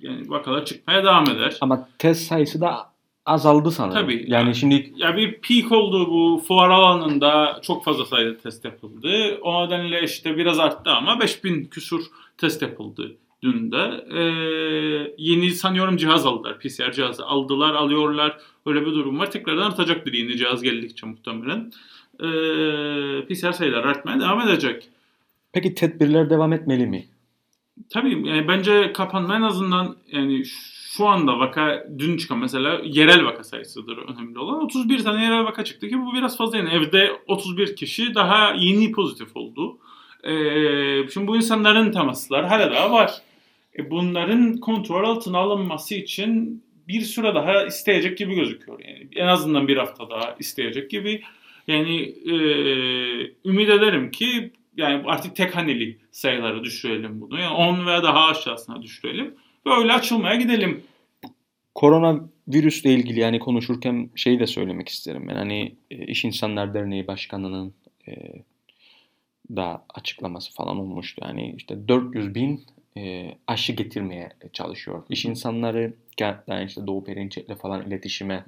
Yani 0.00 0.30
vakalar 0.30 0.64
çıkmaya 0.64 1.04
devam 1.04 1.30
eder. 1.30 1.56
Ama 1.60 1.88
test 1.98 2.28
sayısı 2.28 2.60
da 2.60 2.92
azaldı 3.26 3.70
sanırım. 3.70 4.02
Tabii. 4.02 4.24
Yani 4.28 4.48
ya, 4.48 4.54
şimdi 4.54 4.92
ya 4.96 5.16
bir 5.16 5.40
peak 5.40 5.72
oldu 5.72 6.06
bu 6.10 6.42
fuar 6.48 6.70
alanında 6.70 7.60
çok 7.62 7.84
fazla 7.84 8.04
sayıda 8.04 8.36
test 8.36 8.64
yapıldı. 8.64 9.38
O 9.42 9.66
nedenle 9.66 10.02
işte 10.02 10.36
biraz 10.36 10.58
arttı 10.58 10.90
ama 10.90 11.20
5000 11.20 11.64
küsur 11.64 12.04
test 12.38 12.62
yapıldı 12.62 13.16
dün 13.42 13.72
de. 13.72 14.04
Ee, 14.10 15.14
yeni 15.18 15.50
sanıyorum 15.50 15.96
cihaz 15.96 16.26
aldılar. 16.26 16.58
PCR 16.58 16.92
cihazı 16.92 17.26
aldılar, 17.26 17.74
alıyorlar. 17.74 18.38
Öyle 18.66 18.80
bir 18.80 18.92
durum 18.92 19.18
var. 19.18 19.30
Tekrardan 19.30 19.62
artacaktır 19.62 20.12
yeni 20.12 20.36
cihaz 20.36 20.62
geldikçe 20.62 21.06
muhtemelen. 21.06 21.72
Ee, 22.20 23.26
PCR 23.26 23.52
sayıları 23.52 23.88
artmaya 23.88 24.20
devam 24.20 24.48
edecek. 24.48 24.88
Peki 25.52 25.74
tedbirler 25.74 26.30
devam 26.30 26.52
etmeli 26.52 26.86
mi? 26.86 27.04
Tabii 27.90 28.28
yani 28.28 28.48
bence 28.48 28.92
kapanma 28.92 29.36
en 29.36 29.42
azından 29.42 29.96
yani 30.12 30.42
şu 30.96 31.06
anda 31.06 31.38
vaka 31.38 31.86
dün 31.98 32.16
çıkan 32.16 32.38
mesela 32.38 32.80
yerel 32.84 33.24
vaka 33.24 33.44
sayısıdır 33.44 33.96
önemli 33.96 34.38
olan. 34.38 34.64
31 34.64 35.04
tane 35.04 35.24
yerel 35.24 35.44
vaka 35.44 35.64
çıktı 35.64 35.88
ki 35.88 36.00
bu 36.00 36.14
biraz 36.14 36.36
fazla 36.36 36.56
yani 36.56 36.70
evde 36.70 37.12
31 37.26 37.76
kişi 37.76 38.14
daha 38.14 38.52
yeni 38.52 38.92
pozitif 38.92 39.36
oldu. 39.36 39.78
Ee, 40.24 41.08
şimdi 41.14 41.26
bu 41.26 41.36
insanların 41.36 41.92
temasları 41.92 42.46
hala 42.46 42.70
daha 42.70 42.90
var. 42.90 43.22
E 43.78 43.90
bunların 43.90 44.56
kontrol 44.56 45.04
altına 45.04 45.38
alınması 45.38 45.94
için 45.94 46.64
bir 46.88 47.00
süre 47.00 47.34
daha 47.34 47.66
isteyecek 47.66 48.18
gibi 48.18 48.34
gözüküyor. 48.34 48.80
Yani 48.84 49.08
en 49.16 49.26
azından 49.26 49.68
bir 49.68 49.76
hafta 49.76 50.10
daha 50.10 50.36
isteyecek 50.38 50.90
gibi. 50.90 51.22
Yani 51.66 52.00
e, 52.02 52.34
ümit 53.44 53.68
ederim 53.68 54.10
ki 54.10 54.52
yani 54.76 55.02
artık 55.06 55.36
tek 55.36 55.56
haneli 55.56 55.98
sayıları 56.10 56.64
düşürelim 56.64 57.20
bunu. 57.20 57.40
Yani 57.40 57.54
10 57.54 57.86
veya 57.86 58.02
daha 58.02 58.26
aşağısına 58.26 58.82
düşürelim. 58.82 59.34
Böyle 59.66 59.92
açılmaya 59.92 60.36
gidelim. 60.36 60.82
Korona 61.74 62.20
virüsle 62.48 62.94
ilgili 62.94 63.20
yani 63.20 63.38
konuşurken 63.38 64.10
şeyi 64.14 64.40
de 64.40 64.46
söylemek 64.46 64.88
isterim. 64.88 65.28
Ben 65.28 65.34
hani 65.34 65.74
e, 65.90 66.06
İş 66.06 66.24
İnsanlar 66.24 66.74
Derneği 66.74 67.06
Başkanı'nın 67.06 67.74
e, 68.08 68.12
da 69.56 69.84
açıklaması 69.94 70.52
falan 70.52 70.76
olmuştu. 70.76 71.22
Yani 71.24 71.54
işte 71.56 71.88
400 71.88 72.34
bin 72.34 72.64
e, 72.96 73.34
aşı 73.46 73.72
getirmeye 73.72 74.30
çalışıyor. 74.52 75.02
İş 75.08 75.24
insanları 75.24 75.92
yani 76.20 76.64
işte 76.66 76.86
Doğu 76.86 77.04
Perinçek'le 77.04 77.54
falan 77.54 77.86
iletişime 77.86 78.44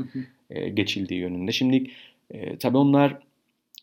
e, 0.50 0.68
geçildiği 0.68 1.20
yönünde. 1.20 1.52
Şimdi 1.52 1.90
e, 2.30 2.58
tabii 2.58 2.76
onlar 2.76 3.18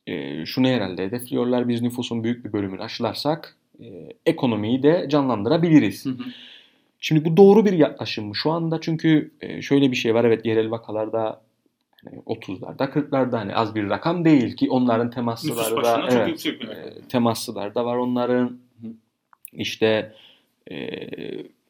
e, 0.08 0.46
şunu 0.46 0.68
herhalde 0.68 1.04
hedefliyorlar. 1.06 1.68
Biz 1.68 1.82
nüfusun 1.82 2.24
büyük 2.24 2.46
bir 2.46 2.54
bölümünü 2.54 2.82
aşılarsak 2.82 3.58
e, 3.80 3.86
ekonomiyi 4.26 4.84
de 4.84 5.06
canlandırabiliriz. 5.10 6.06
Şimdi 7.00 7.26
bu 7.26 7.38
doğru 7.38 7.66
bir 7.66 7.74
yaklaşım 7.74 8.26
mı? 8.26 8.36
Şu 8.36 8.52
anda 8.52 8.82
çünkü 8.82 9.32
e, 9.42 9.62
şöyle 9.62 9.92
bir 9.92 9.96
şey 9.96 10.16
var. 10.16 10.26
Evet 10.26 10.46
yerel 10.46 10.72
vakalarda 10.72 11.42
hani 12.06 12.20
30'larda 12.20 12.90
40'larda 12.92 13.38
hani 13.38 13.56
az 13.56 13.76
bir 13.76 13.90
rakam 13.90 14.26
değil 14.26 14.56
ki 14.56 14.70
onların 14.70 15.10
temaslıları 15.10 15.84
da 15.84 16.08
evet, 16.12 16.46
e, 16.46 17.08
temaslılar 17.10 17.76
da 17.76 17.86
var 17.86 17.98
onların. 17.98 18.60
İşte 19.54 20.16
e, 20.72 21.08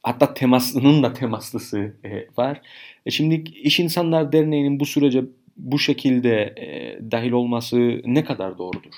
hatta 0.04 0.34
temaslının 0.34 1.04
da 1.04 1.13
temaslısı 1.13 1.93
e, 2.04 2.27
var. 2.38 2.62
E 3.06 3.12
şimdi 3.12 3.43
İş 3.51 3.80
İnsanlar 3.80 4.32
Derneği'nin 4.32 4.80
bu 4.80 4.86
sürece 4.86 5.23
bu 5.58 5.80
şekilde 5.80 6.36
e, 6.41 6.99
dahil 7.12 7.32
olması 7.32 8.01
ne 8.06 8.23
kadar 8.23 8.58
doğrudur? 8.58 8.93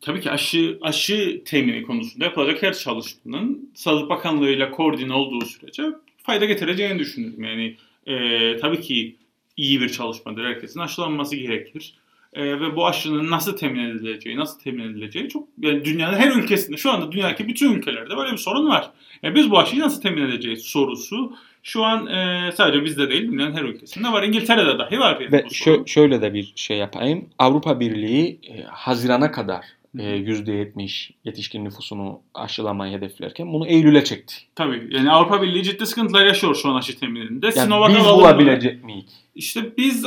Tabii 0.00 0.20
ki 0.20 0.30
aşı 0.30 0.78
aşı 0.82 1.42
temini 1.44 1.82
konusunda 1.82 2.24
yapılacak 2.24 2.62
her 2.62 2.74
çalışmanın 2.74 3.70
Sağlık 3.74 4.10
Bakanlığı 4.10 4.50
ile 4.50 4.70
koordine 4.70 5.12
olduğu 5.12 5.44
sürece 5.44 5.82
fayda 6.22 6.44
getireceğini 6.44 6.98
düşünüyorum. 6.98 7.44
Yani 7.44 7.76
e, 8.06 8.56
tabii 8.56 8.80
ki 8.80 9.16
iyi 9.56 9.80
bir 9.80 9.88
çalışmadır. 9.88 10.44
Herkesin 10.44 10.80
aşılanması 10.80 11.36
gerekir. 11.36 11.94
E, 12.36 12.60
ve 12.60 12.76
bu 12.76 12.86
aşının 12.86 13.30
nasıl 13.30 13.56
temin 13.56 13.84
edileceği, 13.84 14.36
nasıl 14.36 14.60
temin 14.60 14.84
edileceği 14.84 15.28
çok 15.28 15.48
yani 15.58 15.84
dünyanın 15.84 16.18
her 16.18 16.30
ülkesinde 16.30 16.76
şu 16.76 16.90
anda 16.90 17.12
dünyadaki 17.12 17.48
bütün 17.48 17.72
ülkelerde 17.72 18.16
böyle 18.16 18.32
bir 18.32 18.36
sorun 18.36 18.68
var. 18.68 18.90
Yani 19.22 19.34
biz 19.34 19.50
bu 19.50 19.58
aşıyı 19.58 19.82
nasıl 19.82 20.02
temin 20.02 20.22
edeceğiz 20.22 20.62
sorusu 20.62 21.32
şu 21.62 21.84
an 21.84 22.06
e, 22.06 22.52
sadece 22.52 22.84
bizde 22.84 23.10
değil 23.10 23.32
dünyanın 23.32 23.52
her 23.56 23.62
ülkesinde 23.62 24.08
var. 24.08 24.22
İngiltere'de 24.22 24.78
dahi 24.78 25.00
var. 25.00 25.20
Ve 25.20 25.40
şö- 25.40 25.88
şöyle 25.88 26.22
de 26.22 26.34
bir 26.34 26.52
şey 26.56 26.76
yapayım. 26.76 27.28
Avrupa 27.38 27.80
Birliği 27.80 28.40
e, 28.48 28.62
Haziran'a 28.62 29.32
kadar 29.32 29.64
%70 29.96 31.10
yetişkin 31.24 31.64
nüfusunu 31.64 32.20
aşılamayı 32.34 32.96
hedeflerken 32.96 33.52
bunu 33.52 33.66
Eylül'e 33.66 34.04
çekti. 34.04 34.34
Tabii. 34.54 34.88
Yani 34.90 35.10
Avrupa 35.10 35.42
Birliği 35.42 35.62
ciddi 35.62 35.86
sıkıntılar 35.86 36.26
yaşıyor 36.26 36.54
şu 36.54 36.68
an 36.68 36.74
aşı 36.74 37.00
temininde. 37.00 37.46
Yani 37.46 37.54
Sinovac 37.54 37.96
biz 37.96 38.04
bulabilecek 38.04 38.84
miyiz? 38.84 39.22
İşte 39.34 39.76
biz 39.76 40.06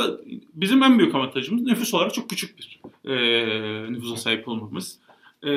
bizim 0.54 0.82
en 0.82 0.98
büyük 0.98 1.14
avantajımız 1.14 1.62
nüfus 1.62 1.94
olarak 1.94 2.14
çok 2.14 2.30
küçük 2.30 2.58
bir 2.58 2.80
e, 3.04 3.92
nüfusa 3.92 4.16
sahip 4.16 4.48
olmamız. 4.48 4.98
E, 5.46 5.50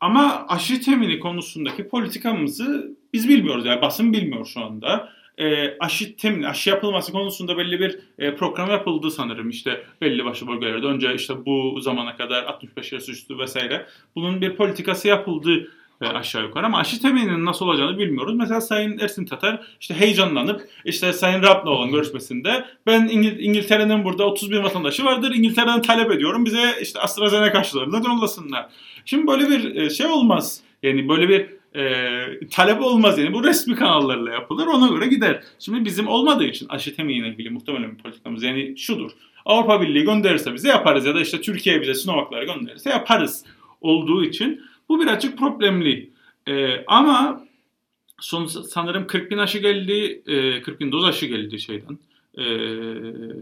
ama 0.00 0.46
aşı 0.48 0.80
temini 0.80 1.20
konusundaki 1.20 1.88
politikamızı 1.88 2.96
biz 3.12 3.28
bilmiyoruz. 3.28 3.66
Yani 3.66 3.82
basın 3.82 4.12
bilmiyor 4.12 4.46
şu 4.46 4.60
anda 4.60 5.08
e, 5.38 5.76
aşı 5.80 6.16
temin, 6.16 6.42
aşı 6.42 6.70
yapılması 6.70 7.12
konusunda 7.12 7.58
belli 7.58 7.80
bir 7.80 7.98
e, 8.18 8.34
program 8.34 8.70
yapıldı 8.70 9.10
sanırım 9.10 9.50
işte 9.50 9.84
belli 10.00 10.24
başlı 10.24 10.48
bölgelerde. 10.48 10.86
Önce 10.86 11.14
işte 11.14 11.46
bu 11.46 11.80
zamana 11.80 12.16
kadar 12.16 12.44
65 12.44 12.92
yaş 12.92 13.08
üstü 13.08 13.38
vesaire. 13.38 13.86
Bunun 14.16 14.40
bir 14.40 14.56
politikası 14.56 15.08
yapıldı 15.08 15.68
e, 16.00 16.06
aşağı 16.06 16.42
yukarı 16.42 16.66
ama 16.66 16.78
aşı 16.78 17.02
temininin 17.02 17.44
nasıl 17.44 17.66
olacağını 17.66 17.98
bilmiyoruz. 17.98 18.34
Mesela 18.36 18.60
Sayın 18.60 18.98
Ersin 18.98 19.24
Tatar 19.24 19.60
işte 19.80 19.94
heyecanlanıp 19.94 20.60
işte 20.84 21.12
Sayın 21.12 21.42
Rab'la 21.42 21.70
olan 21.70 21.90
görüşmesinde 21.90 22.64
ben 22.86 23.08
İngil- 23.08 23.40
İngiltere'nin 23.40 24.04
burada 24.04 24.24
30 24.24 24.50
bin 24.50 24.62
vatandaşı 24.62 25.04
vardır. 25.04 25.32
İngiltere'den 25.34 25.82
talep 25.82 26.10
ediyorum 26.10 26.44
bize 26.44 26.74
işte 26.82 27.00
AstraZeneca 27.00 27.58
aşılarını 27.58 28.08
yollasınlar. 28.08 28.66
Şimdi 29.04 29.26
böyle 29.26 29.48
bir 29.50 29.76
e, 29.76 29.90
şey 29.90 30.06
olmaz. 30.06 30.60
Yani 30.82 31.08
böyle 31.08 31.28
bir 31.28 31.57
e, 31.74 32.02
talep 32.50 32.82
olmaz 32.82 33.18
yani. 33.18 33.32
Bu 33.32 33.44
resmi 33.44 33.74
kanallarla 33.74 34.30
yapılır. 34.30 34.66
Ona 34.66 34.88
göre 34.88 35.06
gider. 35.06 35.42
Şimdi 35.58 35.84
bizim 35.84 36.08
olmadığı 36.08 36.44
için 36.44 36.68
aşı 36.68 36.96
teminiyle 36.96 37.28
ilgili 37.28 37.50
muhtemelen 37.50 37.92
bir 37.92 38.02
politikamız 38.02 38.42
yani 38.42 38.78
şudur. 38.78 39.10
Avrupa 39.44 39.80
Birliği 39.80 40.04
gönderirse 40.04 40.54
bize 40.54 40.68
yaparız 40.68 41.06
ya 41.06 41.14
da 41.14 41.20
işte 41.20 41.40
Türkiye 41.40 41.80
bize 41.80 41.94
Sinovac'ları 41.94 42.44
gönderirse 42.44 42.90
yaparız 42.90 43.44
olduğu 43.80 44.24
için 44.24 44.60
bu 44.88 45.00
birazcık 45.00 45.38
problemli. 45.38 46.10
E, 46.48 46.84
ama 46.86 47.44
son 48.20 48.46
sanırım 48.46 49.06
40 49.06 49.30
bin 49.30 49.38
aşı 49.38 49.58
geldi, 49.58 50.22
e, 50.26 50.62
40 50.62 50.80
bin 50.80 50.92
doz 50.92 51.04
aşı 51.04 51.26
geldi 51.26 51.60
şeyden. 51.60 51.98
E, 52.38 52.44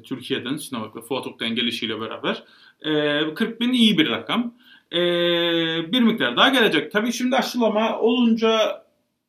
Türkiye'den 0.03 0.57
Sinovac'la 0.57 1.01
Fuatok'tan 1.01 1.55
gelişiyle 1.55 2.01
beraber. 2.01 2.43
E, 2.83 3.35
40 3.35 3.61
bin 3.61 3.73
iyi 3.73 3.99
bir 3.99 4.11
rakam 4.11 4.55
e, 4.93 4.99
bir 5.93 6.01
miktar 6.01 6.37
daha 6.37 6.49
gelecek. 6.49 6.93
Tabii 6.93 7.13
şimdi 7.13 7.37
aşılama 7.37 7.99
olunca 7.99 8.83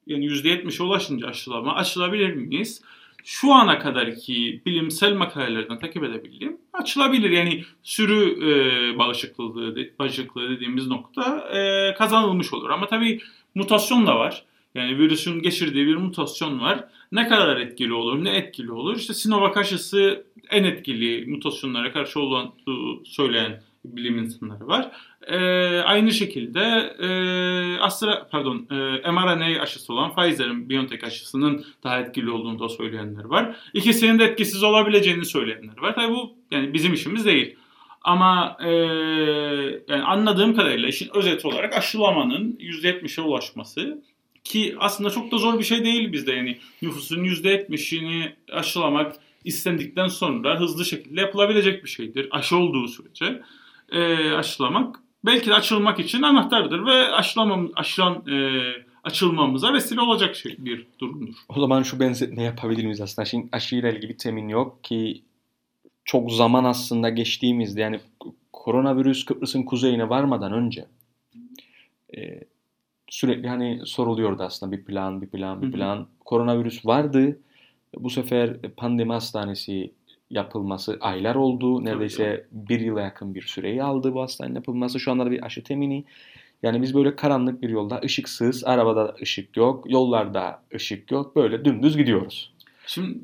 yani 0.08 0.26
%70'e 0.26 0.84
ulaşınca 0.84 1.28
aşılama 1.28 1.76
aşılabilir 1.76 2.34
miyiz? 2.34 2.82
Şu 3.24 3.54
ana 3.54 3.80
kadarki 3.80 4.62
bilimsel 4.65 5.13
makalelerden 5.13 5.80
takip 5.80 6.04
edebildiğim 6.04 6.58
açılabilir. 6.74 7.30
Yani 7.30 7.63
sürü 7.84 8.50
e, 8.50 8.98
bağışıklığı, 8.98 9.76
bağışıklığı 10.00 10.50
dediğimiz 10.50 10.88
nokta 10.88 11.39
e, 11.39 11.93
kazanılmış 11.93 12.54
olur. 12.54 12.70
Ama 12.70 12.88
tabii 12.88 13.20
mutasyon 13.56 14.08
da 14.08 14.20
var. 14.20 14.43
Yani 14.76 14.98
virüsün 14.98 15.41
geçirdiği 15.41 15.88
bir 15.88 15.96
mutasyon 15.96 16.60
var. 16.60 16.84
Ne 17.12 17.28
kadar 17.28 17.58
etkili 17.58 17.93
olur, 17.93 18.24
ne 18.24 18.30
etkili 18.30 18.72
olur? 18.72 18.98
İşte 18.98 19.13
Sinovac 19.13 19.58
aşısı 19.58 20.26
en 20.50 20.63
etkili 20.63 21.32
mutasyonlara 21.32 21.91
karşı 21.91 22.20
olduğunu 22.20 22.54
söyleyen 23.06 23.63
bilim 23.86 24.17
insanları 24.17 24.67
var. 24.67 24.91
E, 25.27 25.37
aynı 25.81 26.11
şekilde 26.11 26.59
e, 26.99 27.09
Astra 27.79 28.27
pardon 28.31 28.67
e, 28.71 29.11
mRNA 29.11 29.61
aşısı 29.61 29.93
olan 29.93 30.15
Pfizer'in 30.15 30.69
BioNTech 30.69 31.03
aşısının 31.03 31.65
daha 31.83 31.99
etkili 31.99 32.31
olduğunu 32.31 32.59
da 32.59 32.69
söyleyenler 32.69 33.23
var. 33.23 33.55
İkisinin 33.73 34.19
de 34.19 34.23
etkisiz 34.23 34.63
olabileceğini 34.63 35.25
söyleyenler 35.25 35.77
var. 35.81 35.95
Tabii 35.95 36.13
bu 36.13 36.35
yani 36.51 36.73
bizim 36.73 36.93
işimiz 36.93 37.25
değil. 37.25 37.55
Ama 38.01 38.57
e, 38.59 38.69
yani 39.87 40.03
anladığım 40.03 40.55
kadarıyla 40.55 40.87
işin 40.87 41.09
özeti 41.15 41.47
olarak 41.47 41.77
aşılamanın 41.77 42.57
%70'e 42.59 43.23
ulaşması 43.23 44.01
ki 44.43 44.75
aslında 44.79 45.09
çok 45.09 45.31
da 45.31 45.37
zor 45.37 45.59
bir 45.59 45.63
şey 45.63 45.85
değil 45.85 46.11
bizde 46.11 46.31
yani 46.31 46.57
nüfusun 46.81 47.23
%70'ini 47.23 48.31
aşılamak 48.51 49.15
istendikten 49.45 50.07
sonra 50.07 50.59
hızlı 50.59 50.85
şekilde 50.85 51.21
yapılabilecek 51.21 51.83
bir 51.83 51.89
şeydir 51.89 52.27
aşı 52.31 52.57
olduğu 52.57 52.87
sürece 52.87 53.41
e, 53.91 54.31
aşılamak 54.31 54.99
belki 55.27 55.49
de 55.49 55.53
açılmak 55.53 55.99
için 55.99 56.21
anahtardır 56.21 56.85
ve 56.85 57.11
aşılamam, 57.11 57.69
aşılan 57.75 58.23
e, 58.27 58.61
açılmamıza 59.03 59.73
vesile 59.73 60.01
olacak 60.01 60.35
şey 60.35 60.55
bir 60.59 60.87
durumdur. 60.99 61.35
O 61.49 61.59
zaman 61.59 61.83
şu 61.83 61.99
benzetme 61.99 62.43
yapabilir 62.43 62.83
miyiz 62.83 63.01
aslında? 63.01 63.25
Şimdi 63.25 63.47
aşıyla 63.51 63.89
ilgili 63.89 64.17
temin 64.17 64.47
yok 64.49 64.83
ki 64.83 65.23
çok 66.05 66.31
zaman 66.31 66.63
aslında 66.63 67.09
geçtiğimizde 67.09 67.81
yani 67.81 67.99
koronavirüs 68.53 69.25
Kıbrıs'ın 69.25 69.63
kuzeyine 69.63 70.09
varmadan 70.09 70.53
önce 70.53 70.85
e, 72.17 72.39
sürekli 73.09 73.47
hani 73.47 73.81
soruluyordu 73.85 74.43
aslında 74.43 74.71
bir 74.71 74.85
plan, 74.85 75.21
bir 75.21 75.27
plan, 75.27 75.61
bir 75.61 75.71
plan. 75.71 75.97
Hı 75.97 76.01
hı. 76.01 76.05
Koronavirüs 76.25 76.85
vardı. 76.85 77.39
Bu 77.95 78.09
sefer 78.09 78.61
pandemi 78.61 79.13
hastanesi 79.13 79.91
yapılması 80.29 80.97
aylar 81.01 81.35
oldu. 81.35 81.85
Neredeyse 81.85 82.45
bir 82.51 82.79
yıla 82.79 83.01
yakın 83.01 83.35
bir 83.35 83.41
süreyi 83.41 83.83
aldı 83.83 84.13
bu 84.13 84.21
hastanenin 84.21 84.55
yapılması. 84.55 84.99
Şu 84.99 85.11
anda 85.11 85.25
da 85.25 85.31
bir 85.31 85.45
aşı 85.45 85.63
temini. 85.63 86.03
Yani 86.63 86.81
biz 86.81 86.95
böyle 86.95 87.15
karanlık 87.15 87.61
bir 87.61 87.69
yolda 87.69 88.01
ışıksız, 88.03 88.63
arabada 88.63 89.15
ışık 89.21 89.57
yok, 89.57 89.91
yollarda 89.91 90.61
ışık 90.75 91.11
yok. 91.11 91.35
Böyle 91.35 91.65
dümdüz 91.65 91.97
gidiyoruz. 91.97 92.53
Şimdi 92.85 93.19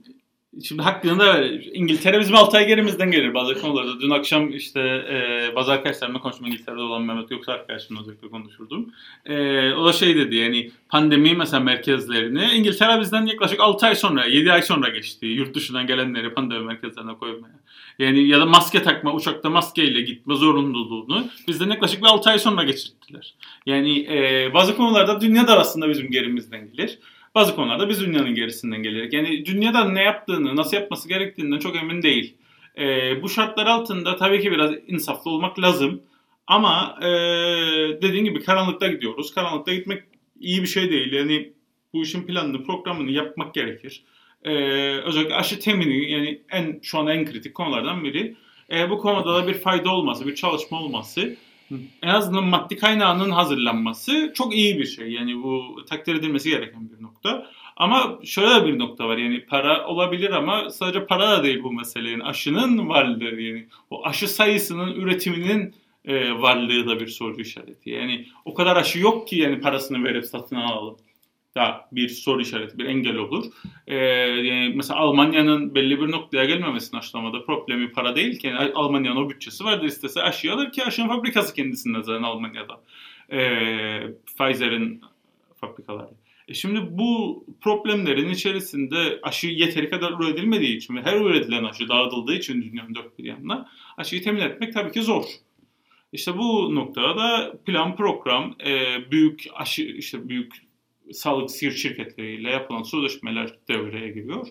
Şimdi 0.62 0.82
hakkında 0.82 1.48
İngiltere 1.74 2.20
bizim 2.20 2.36
6 2.36 2.58
ay 2.58 2.68
gerimizden 2.68 3.12
gelir 3.12 3.34
bazı 3.34 3.62
konularda. 3.62 4.02
Dün 4.02 4.10
akşam 4.10 4.50
işte 4.50 4.80
e, 4.82 5.56
bazı 5.56 5.72
arkadaşlarımla 5.72 6.20
konuştum 6.20 6.48
İngiltere'de 6.48 6.82
olan 6.82 7.02
Mehmet 7.02 7.32
yoksa 7.32 7.52
arkadaşımla 7.52 8.02
özellikle 8.02 8.30
konuşurdum. 8.30 8.94
E, 9.26 9.72
o 9.74 9.86
da 9.86 9.94
şey 9.94 10.16
dedi 10.16 10.36
yani 10.36 10.72
pandemi 10.90 11.36
mesela 11.36 11.60
merkezlerini 11.60 12.52
İngiltere 12.54 13.02
bizden 13.02 13.26
yaklaşık 13.26 13.60
6 13.60 13.86
ay 13.86 13.96
sonra 13.96 14.26
7 14.26 14.52
ay 14.52 14.62
sonra 14.62 14.90
geçti. 14.90 15.26
Yurt 15.26 15.56
dışından 15.56 15.88
gelenleri 15.88 16.34
pandemi 16.34 16.66
merkezlerine 16.66 17.14
koymaya. 17.14 17.60
Yani 18.00 18.28
ya 18.28 18.40
da 18.40 18.46
maske 18.46 18.84
takma 18.84 19.14
uçakta 19.14 19.50
maskeyle 19.50 20.02
gitme 20.02 20.36
zorunluluğunu 20.36 21.28
bizden 21.48 21.70
yaklaşık 21.70 22.02
bir 22.02 22.08
6 22.08 22.30
ay 22.30 22.40
sonra 22.40 22.64
geçirttiler. 22.64 23.34
Yani 23.66 24.00
e, 24.00 24.52
bazı 24.54 24.78
konularda 24.78 25.22
dünya 25.22 25.48
da 25.48 25.60
aslında 25.60 25.90
bizim 25.90 26.12
gerimizden 26.12 26.72
gelir 26.72 27.00
bazı 27.36 27.56
konularda 27.56 27.90
biz 27.90 28.02
dünyanın 28.02 28.36
gerisinden 28.36 28.84
gelerek. 28.84 29.14
Yani 29.14 29.46
dünyada 29.46 29.86
ne 29.86 30.04
yaptığını, 30.04 30.56
nasıl 30.56 30.78
yapması 30.78 31.10
gerektiğinden 31.10 31.60
çok 31.60 31.76
emin 31.76 32.02
değil. 32.02 32.38
E, 32.78 32.84
bu 33.22 33.30
şartlar 33.30 33.66
altında 33.68 34.16
tabii 34.16 34.42
ki 34.42 34.52
biraz 34.52 34.72
insaflı 34.88 35.32
olmak 35.32 35.60
lazım. 35.60 36.02
Ama 36.48 37.00
e, 37.02 37.08
dediğim 38.02 38.26
gibi 38.26 38.44
karanlıkta 38.44 38.88
gidiyoruz. 38.88 39.34
Karanlıkta 39.34 39.74
gitmek 39.74 40.04
iyi 40.40 40.62
bir 40.62 40.68
şey 40.68 40.92
değil. 40.92 41.14
Yani 41.14 41.54
bu 41.94 42.04
işin 42.04 42.24
planını, 42.24 42.64
programını 42.64 43.12
yapmak 43.12 43.54
gerekir. 43.54 44.04
E, 44.44 44.54
özellikle 44.98 45.36
aşı 45.36 45.60
temini 45.60 46.12
yani 46.12 46.42
en 46.52 46.80
şu 46.84 47.00
an 47.00 47.08
en 47.08 47.26
kritik 47.26 47.56
konulardan 47.56 48.04
biri. 48.04 48.36
E, 48.72 48.90
bu 48.90 48.98
konuda 48.98 49.36
da 49.36 49.48
bir 49.48 49.54
fayda 49.54 49.90
olması, 49.90 50.28
bir 50.28 50.36
çalışma 50.36 50.80
olması 50.80 51.36
en 52.02 52.10
azından 52.10 52.44
maddi 52.44 52.78
kaynağının 52.78 53.32
hazırlanması 53.32 54.32
çok 54.36 54.56
iyi 54.56 54.80
bir 54.80 54.86
şey. 54.86 55.12
Yani 55.12 55.44
bu 55.44 55.86
takdir 55.90 56.16
edilmesi 56.16 56.50
gereken 56.50 56.90
bir 56.90 57.04
nokta. 57.04 57.48
Ama 57.78 58.20
şöyle 58.24 58.66
bir 58.66 58.80
nokta 58.80 59.08
var 59.08 59.18
yani 59.18 59.46
para 59.46 59.88
olabilir 59.88 60.32
ama 60.32 60.70
sadece 60.70 61.06
para 61.06 61.30
da 61.30 61.44
değil 61.44 61.64
bu 61.64 61.72
mesele. 61.72 62.10
Yani 62.10 62.24
aşının 62.24 62.90
varlığı 62.90 63.42
yani 63.42 63.68
o 63.90 64.06
aşı 64.06 64.28
sayısının 64.28 64.96
üretiminin 64.96 65.76
e, 66.06 66.32
varlığı 66.32 66.88
da 66.88 67.00
bir 67.00 67.08
soru 67.08 67.42
işareti. 67.42 67.90
Yani 67.90 68.26
o 68.46 68.54
kadar 68.54 68.76
aşı 68.76 69.00
yok 69.00 69.28
ki 69.28 69.36
yani 69.36 69.62
parasını 69.62 70.04
verip 70.04 70.26
satın 70.26 70.56
alalım 70.56 70.98
da 71.56 71.88
bir 71.92 72.10
soru 72.10 72.42
işareti, 72.42 72.78
bir 72.78 72.86
engel 72.86 73.16
olur. 73.16 73.46
Ee, 73.88 73.96
yani 73.96 74.74
mesela 74.76 75.00
Almanya'nın 75.00 75.76
belli 75.76 76.00
bir 76.00 76.12
noktaya 76.12 76.46
gelmemesinin 76.46 77.00
aşılamada 77.00 77.46
problemi 77.46 77.92
para 77.92 78.16
değil 78.16 78.40
ki. 78.40 78.48
Yani 78.48 78.72
Almanya'nın 78.76 79.26
o 79.26 79.30
bütçesi 79.30 79.64
vardır 79.64 79.86
istese 79.86 80.22
aşı 80.22 80.54
alır 80.54 80.72
ki 80.72 80.84
aşının 80.84 81.08
fabrikası 81.08 81.56
kendisinde 81.56 82.04
zaten 82.04 82.24
Almanya'da. 82.24 82.82
Ee, 83.32 84.08
Pfizer'in 84.26 85.02
fabrikaları. 85.56 86.10
E 86.48 86.54
şimdi 86.54 86.80
bu 86.92 87.46
problemlerin 87.62 88.30
içerisinde 88.30 89.20
aşı 89.24 89.48
yeteri 89.48 89.90
kadar 89.90 90.12
üretilmediği 90.12 90.78
için 90.78 90.96
ve 90.96 91.02
her 91.02 91.22
üretilen 91.22 91.64
aşı 91.64 91.90
dağıtıldığı 91.90 92.34
için 92.34 92.62
dünyanın 92.62 92.96
dört 92.96 93.20
bir 93.20 93.24
yanına 93.24 93.70
aşıyı 93.98 94.24
temin 94.24 94.42
etmek 94.42 94.74
tabii 94.74 94.92
ki 94.92 95.02
zor. 95.02 95.24
İşte 96.14 96.38
bu 96.38 96.76
noktada 96.76 97.18
da 97.18 97.58
plan 97.66 97.96
program, 97.96 98.56
e, 98.66 98.98
büyük 99.12 99.46
aşı, 99.54 99.84
işte 99.84 100.30
büyük 100.30 100.54
sağlık 101.14 101.50
şirketleriyle 101.50 102.52
yapılan 102.52 102.84
sözleşmeler 102.84 103.50
devreye 103.68 104.08
giriyor. 104.08 104.48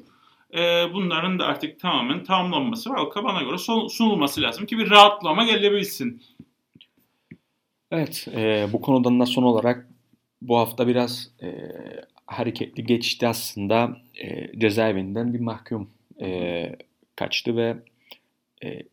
e, 0.54 0.92
bunların 0.94 1.38
da 1.38 1.44
artık 1.44 1.80
tamamen 1.80 2.24
tamamlanması 2.24 2.90
ve 2.90 2.94
halka 2.94 3.24
bana 3.24 3.42
göre 3.42 3.58
sunulması 3.88 4.42
lazım 4.42 4.66
ki 4.66 4.78
bir 4.78 4.90
rahatlama 4.90 5.44
gelebilsin. 5.44 6.22
Evet, 7.90 8.28
e, 8.36 8.66
bu 8.72 8.80
konudan 8.80 9.20
da 9.20 9.26
son 9.26 9.42
olarak 9.42 9.88
bu 10.42 10.58
hafta 10.58 10.88
biraz 10.88 11.30
e, 11.42 11.48
hareketli 12.26 12.84
geçti 12.84 13.28
aslında. 13.28 13.96
E, 14.22 14.58
cezaevinden 14.58 15.34
bir 15.34 15.40
mahkum 15.40 15.90
e, 16.20 16.76
kaçtı 17.16 17.56
ve 17.56 17.76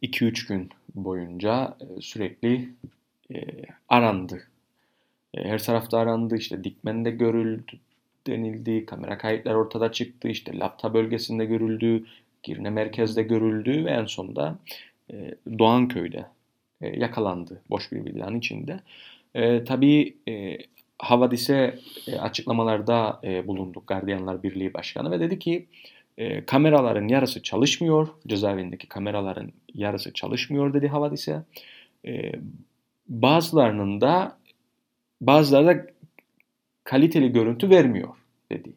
2-3 0.02 0.44
e, 0.44 0.48
gün 0.48 0.70
boyunca 0.96 1.78
e, 1.82 2.02
sürekli 2.02 2.70
e, 3.34 3.38
arandı. 3.90 4.49
E, 5.34 5.44
her 5.44 5.64
tarafta 5.64 5.98
arandı, 5.98 6.38
işte 6.38 6.64
Dikmen'de 6.64 7.12
görüldü 7.12 7.80
denildi, 8.28 8.86
kamera 8.86 9.18
kayıtları 9.18 9.58
ortada 9.58 9.92
çıktı, 9.92 10.28
işte 10.28 10.60
Lapta 10.60 10.94
bölgesinde 10.94 11.46
görüldü, 11.46 12.06
Girne 12.44 12.70
merkezde 12.70 13.24
görüldü 13.24 13.86
ve 13.86 13.92
en 13.92 14.06
sonunda 14.06 14.58
e, 15.14 15.36
Doğanköy'de 15.60 16.26
e, 16.82 17.00
yakalandı 17.00 17.62
boş 17.70 17.92
bir 17.92 18.06
villanın 18.06 18.40
içinde. 18.40 18.80
E, 19.36 19.64
tabii 19.64 20.18
e, 20.28 20.58
Havadis'e 21.00 21.80
e, 22.08 22.16
açıklamalarda 22.16 23.20
e, 23.24 23.48
bulunduk 23.48 23.88
Gardiyanlar 23.88 24.44
Birliği 24.44 24.74
Başkanı 24.74 25.12
ve 25.12 25.20
dedi 25.20 25.40
ki 25.40 25.66
e, 26.18 26.46
kameraların 26.46 27.08
yarısı 27.08 27.44
çalışmıyor, 27.44 28.08
cezaevindeki 28.28 28.88
kameraların 28.88 29.52
yarısı 29.74 30.14
çalışmıyor 30.14 30.74
dedi 30.74 30.88
Havadis'e. 30.88 31.44
E, 32.08 32.32
bazılarının 33.08 34.02
da 34.02 34.39
bazıları 35.22 35.68
da 35.68 35.86
kaliteli 36.84 37.32
görüntü 37.32 37.70
vermiyor 37.70 38.10
dedi. 38.52 38.74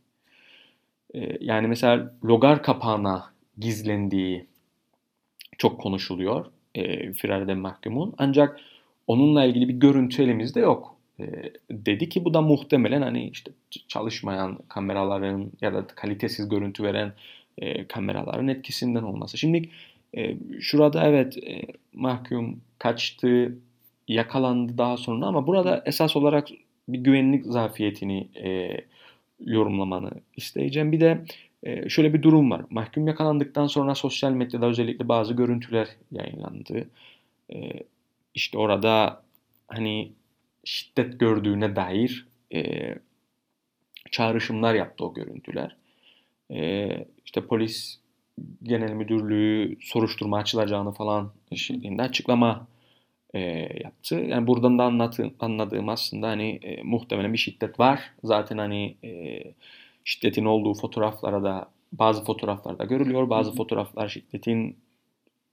E, 1.14 1.38
yani 1.40 1.66
mesela 1.66 2.14
logar 2.24 2.62
kapağına 2.62 3.33
gizlendiği 3.59 4.46
çok 5.59 5.81
konuşuluyor 5.81 6.46
e, 6.74 7.12
Firareden 7.12 7.59
mahkumun. 7.59 8.14
Ancak 8.18 8.61
onunla 9.07 9.44
ilgili 9.44 9.68
bir 9.68 9.74
görüntü 9.74 10.22
elimizde 10.22 10.61
yok. 10.61 10.96
E, 11.20 11.24
dedi 11.70 12.09
ki 12.09 12.24
bu 12.24 12.35
da 12.35 12.40
muhtemelen 12.40 13.02
hani 13.02 13.28
işte 13.28 13.52
çalışmayan 13.88 14.59
kameraların 14.68 15.52
ya 15.61 15.74
da 15.74 15.87
kalitesiz 15.87 16.48
görüntü 16.48 16.83
veren 16.83 17.12
e, 17.59 17.87
kameraların 17.87 18.48
etkisinden 18.48 19.02
olması. 19.02 19.38
Şimdi 19.38 19.68
e, 20.16 20.37
şurada 20.61 21.05
evet 21.05 21.38
e, 21.38 21.62
mahkum 21.92 22.61
kaçtı, 22.78 23.59
yakalandı 24.08 24.78
daha 24.78 24.96
sonra 24.96 25.26
ama 25.26 25.46
burada 25.46 25.82
esas 25.86 26.16
olarak 26.16 26.48
bir 26.88 26.98
güvenlik 26.98 27.46
zafiyetini 27.46 28.28
e, 28.44 28.76
yorumlamanı 29.40 30.10
isteyeceğim. 30.36 30.92
Bir 30.92 31.00
de 31.00 31.24
e, 31.62 31.88
şöyle 31.88 32.14
bir 32.14 32.22
durum 32.22 32.50
var. 32.50 32.64
Mahkum 32.70 33.06
yakalandıktan 33.06 33.66
sonra 33.66 33.94
sosyal 33.94 34.32
medyada 34.32 34.66
özellikle 34.66 35.08
bazı 35.08 35.34
görüntüler 35.34 35.88
yayınlandı. 36.12 36.88
E, 37.54 37.72
işte 38.34 38.58
orada 38.58 39.22
hani 39.68 40.12
şiddet 40.64 41.20
gördüğüne 41.20 41.76
dair 41.76 42.26
e, 42.54 42.94
çağrışımlar 44.10 44.74
yaptı 44.74 45.04
o 45.04 45.14
görüntüler. 45.14 45.76
E, 46.50 46.88
işte 47.24 47.46
polis 47.46 47.98
genel 48.62 48.92
müdürlüğü 48.92 49.76
soruşturma 49.80 50.38
açılacağını 50.38 50.92
falan 50.92 51.32
şeklinde 51.54 52.02
açıklama 52.02 52.66
e, 53.34 53.40
yaptı. 53.84 54.14
Yani 54.14 54.46
buradan 54.46 54.78
da 54.78 54.84
anlatı, 54.84 55.30
anladığım 55.40 55.88
aslında 55.88 56.28
hani 56.28 56.50
e, 56.62 56.82
muhtemelen 56.82 57.32
bir 57.32 57.38
şiddet 57.38 57.80
var. 57.80 58.00
Zaten 58.24 58.58
hani 58.58 58.96
e, 59.04 59.42
şiddetin 60.04 60.44
olduğu 60.44 60.74
fotoğraflara 60.74 61.42
da 61.42 61.68
bazı 61.92 62.24
fotoğraflarda 62.24 62.84
görülüyor. 62.84 63.30
Bazı 63.30 63.54
fotoğraflar 63.54 64.08
şiddetin 64.08 64.76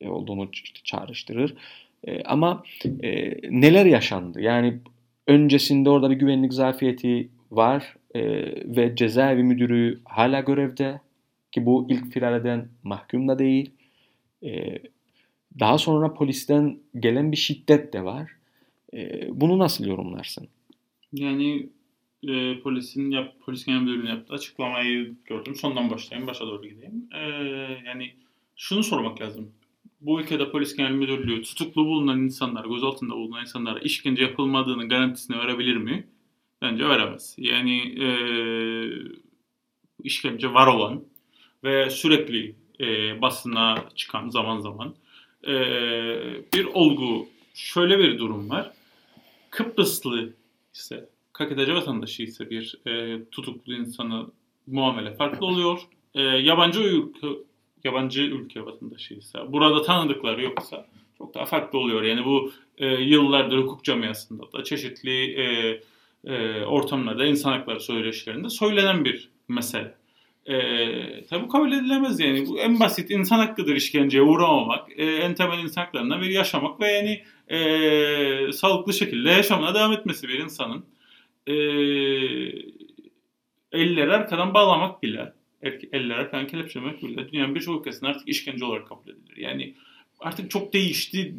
e, 0.01 0.09
olduğunu 0.09 0.49
işte 0.53 0.79
çağrıştırır. 0.83 1.55
E, 2.07 2.23
ama 2.23 2.63
e, 3.03 3.31
neler 3.61 3.85
yaşandı? 3.85 4.41
Yani 4.41 4.79
öncesinde 5.27 5.89
orada 5.89 6.09
bir 6.09 6.15
güvenlik 6.15 6.53
zafiyeti 6.53 7.29
var 7.51 7.95
e, 8.15 8.21
ve 8.75 8.95
cezaevi 8.95 9.43
müdürü 9.43 9.99
hala 10.05 10.39
görevde 10.39 11.01
ki 11.51 11.65
bu 11.65 11.87
ilk 11.89 12.13
firar 12.13 12.39
eden 12.39 12.67
mahkum 12.83 13.27
da 13.27 13.39
değil. 13.39 13.71
E, 14.43 14.79
daha 15.59 15.77
sonra 15.77 16.13
polisten 16.13 16.79
gelen 16.99 17.31
bir 17.31 17.38
şiddet 17.38 17.93
de 17.93 18.05
var. 18.05 18.31
E, 18.93 19.27
bunu 19.41 19.59
nasıl 19.59 19.85
yorumlarsın? 19.85 20.47
Yani 21.13 21.69
e, 22.27 22.59
polisin 22.59 23.12
yap, 23.12 23.35
polis 23.45 23.65
genel 23.65 23.81
müdürlüğünün 23.81 24.09
yaptığı 24.09 24.33
açıklamayı 24.33 25.15
gördüm. 25.25 25.55
Sondan 25.55 25.89
başlayayım, 25.89 26.27
başa 26.27 26.47
doğru 26.47 26.67
gideyim. 26.67 27.09
E, 27.15 27.19
yani 27.85 28.13
şunu 28.55 28.83
sormak 28.83 29.21
lazım. 29.21 29.51
Bu 30.01 30.21
ülkede 30.21 30.51
polis 30.51 30.75
genel 30.75 30.91
müdürlüğü 30.91 31.41
tutuklu 31.41 31.85
bulunan 31.85 32.19
insanlar, 32.19 32.65
gözaltında 32.65 33.13
bulunan 33.13 33.41
insanlara 33.41 33.79
işkence 33.79 34.23
yapılmadığını 34.23 34.89
garantisini 34.89 35.38
verebilir 35.38 35.77
mi? 35.77 36.07
Bence 36.62 36.89
veremez. 36.89 37.35
Yani 37.38 37.77
e, 38.03 38.09
işkence 40.03 40.53
var 40.53 40.67
olan 40.67 41.03
ve 41.63 41.89
sürekli 41.89 42.55
e, 42.79 43.21
basına 43.21 43.85
çıkan 43.95 44.29
zaman 44.29 44.59
zaman 44.59 44.95
e, 45.47 45.54
bir 46.54 46.65
olgu. 46.65 47.28
Şöyle 47.54 47.99
bir 47.99 48.17
durum 48.17 48.49
var. 48.49 48.71
Kıbrıslı 49.49 50.34
ise, 50.73 51.10
KKTC 51.34 51.73
vatandaşı 51.73 52.23
ise 52.23 52.49
bir 52.49 52.80
e, 52.88 53.23
tutuklu 53.32 53.73
insanı 53.73 54.28
muamele 54.67 55.13
farklı 55.13 55.45
oluyor. 55.45 55.82
E, 56.15 56.21
yabancı 56.21 56.80
ülke, 56.80 57.28
yabancı 57.84 58.21
ülke 58.21 58.65
vatandaşıysa, 58.65 59.54
burada 59.54 59.82
tanıdıkları 59.82 60.43
yoksa 60.43 60.88
çok 61.17 61.34
daha 61.34 61.45
farklı 61.45 61.80
oluyor. 61.80 62.04
Yani 62.04 62.25
bu 62.25 62.52
e, 62.78 62.88
yıllardır 62.88 63.58
hukuk 63.58 63.84
camiasında 63.84 64.52
da 64.54 64.63
çeşitli 64.63 65.41
e, 65.41 65.80
e, 66.25 66.65
ortamlarda, 66.65 67.25
insan 67.25 67.52
hakları 67.52 67.80
söyleşilerinde 67.80 68.49
söylenen 68.49 69.06
bir 69.06 69.30
mesele. 69.47 69.98
E, 70.45 71.25
tabi 71.25 71.43
bu 71.43 71.47
kabul 71.47 71.71
edilemez 71.71 72.19
yani. 72.19 72.47
Bu 72.47 72.60
en 72.60 72.80
basit 72.80 73.12
insan 73.12 73.39
hakkıdır 73.39 73.75
işkenceye 73.75 74.23
uğramamak. 74.23 74.99
E, 74.99 75.06
en 75.06 75.36
temel 75.36 75.63
insan 75.63 75.82
haklarından 75.82 76.21
biri 76.21 76.34
yaşamak 76.34 76.80
ve 76.80 76.88
yani 76.88 77.23
e, 77.47 78.52
sağlıklı 78.52 78.93
şekilde 78.93 79.30
yaşamına 79.30 79.75
devam 79.75 79.93
etmesi 79.93 80.28
bir 80.28 80.39
insanın. 80.39 80.86
E, 81.47 81.54
elleri 83.71 84.13
arkadan 84.13 84.54
bağlamak 84.54 85.04
bile, 85.04 85.34
eller 85.91 86.15
arkadan 86.15 86.47
kelepçelemek 86.47 87.04
bile 87.04 87.32
dünyanın 87.32 87.56
birçok 87.56 87.80
ülkesinde 87.80 88.10
artık 88.10 88.28
işkence 88.28 88.65
olarak 88.65 88.88
kabul 88.88 89.10
edilir. 89.10 89.38
Yani 89.38 89.75
artık 90.19 90.52
çok 90.52 90.73
değişti 90.73 91.36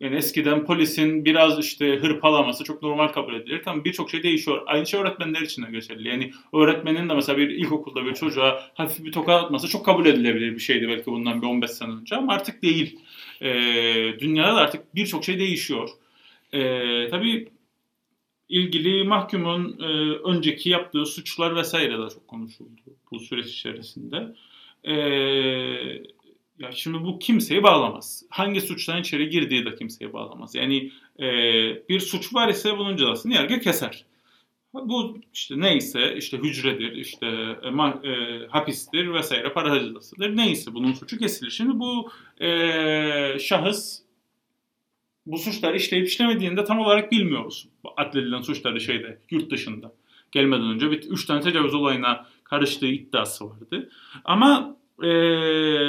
yani 0.00 0.16
eskiden 0.16 0.64
polisin 0.64 1.24
biraz 1.24 1.58
işte 1.58 1.96
hırpalaması 1.96 2.64
çok 2.64 2.82
normal 2.82 3.08
kabul 3.08 3.34
edilirken 3.34 3.84
birçok 3.84 4.10
şey 4.10 4.22
değişiyor. 4.22 4.62
Aynı 4.66 4.86
şey 4.86 5.00
öğretmenler 5.00 5.40
için 5.40 5.62
de 5.62 5.70
geçerli. 5.70 6.08
Yani 6.08 6.32
öğretmenin 6.52 7.08
de 7.08 7.14
mesela 7.14 7.38
bir 7.38 7.48
ilkokulda 7.48 8.04
bir 8.04 8.14
çocuğa 8.14 8.62
hafif 8.74 9.04
bir 9.04 9.12
tokat 9.12 9.44
atması 9.44 9.68
çok 9.68 9.84
kabul 9.84 10.06
edilebilir 10.06 10.54
bir 10.54 10.60
şeydi 10.60 10.88
belki 10.88 11.06
bundan 11.06 11.42
bir 11.42 11.46
15 11.46 11.70
sene 11.70 11.92
önce 11.92 12.16
ama 12.16 12.32
artık 12.32 12.62
değil. 12.62 13.00
Ee, 13.42 14.14
dünyada 14.18 14.56
da 14.56 14.60
artık 14.60 14.94
birçok 14.94 15.24
şey 15.24 15.38
değişiyor. 15.38 15.88
Ee, 16.52 17.08
tabii 17.08 17.48
ilgili 18.48 19.04
mahkumun 19.04 19.78
e, 19.80 19.86
önceki 20.28 20.70
yaptığı 20.70 21.06
suçlar 21.06 21.56
vesaire 21.56 21.98
de 21.98 22.08
çok 22.14 22.28
konuşuldu 22.28 22.80
bu 23.10 23.20
süreç 23.20 23.46
içerisinde. 23.46 24.34
Eee 24.84 26.02
ya 26.58 26.72
şimdi 26.72 27.04
bu 27.04 27.18
kimseyi 27.18 27.62
bağlamaz. 27.62 28.22
Hangi 28.30 28.60
suçtan 28.60 29.00
içeri 29.00 29.28
girdiği 29.28 29.64
de 29.64 29.74
kimseyi 29.74 30.12
bağlamaz. 30.12 30.54
Yani 30.54 30.92
e, 31.18 31.28
bir 31.88 32.00
suç 32.00 32.34
var 32.34 32.48
ise 32.48 32.78
bunun 32.78 32.96
cezasını 32.96 33.34
yargı 33.34 33.60
keser. 33.60 34.04
Bu 34.74 35.18
işte 35.34 35.60
neyse 35.60 36.14
işte 36.16 36.38
hücredir, 36.38 36.92
işte 36.92 37.26
e, 37.62 37.70
ma, 37.70 38.00
e, 38.04 38.46
hapistir 38.46 39.12
vesaire 39.14 39.52
para 39.52 39.80
cezasıdır. 39.80 40.36
Neyse 40.36 40.74
bunun 40.74 40.92
suçu 40.92 41.18
kesilir. 41.18 41.50
Şimdi 41.50 41.78
bu 41.78 42.10
e, 42.40 43.38
şahıs 43.38 44.02
bu 45.26 45.38
suçları 45.38 45.76
işleyip 45.76 46.06
işlemediğinde 46.06 46.64
tam 46.64 46.78
olarak 46.78 47.12
bilmiyoruz. 47.12 47.68
Adledilen 47.96 48.40
suçları 48.40 48.80
şeyde 48.80 49.18
yurt 49.30 49.50
dışında 49.50 49.92
gelmeden 50.32 50.70
önce 50.70 50.90
bir 50.90 51.02
üç 51.10 51.26
tane 51.26 51.40
tecavüz 51.40 51.74
olayına 51.74 52.26
karıştığı 52.44 52.86
iddiası 52.86 53.50
vardı. 53.50 53.90
Ama 54.24 54.77
e, 55.02 55.08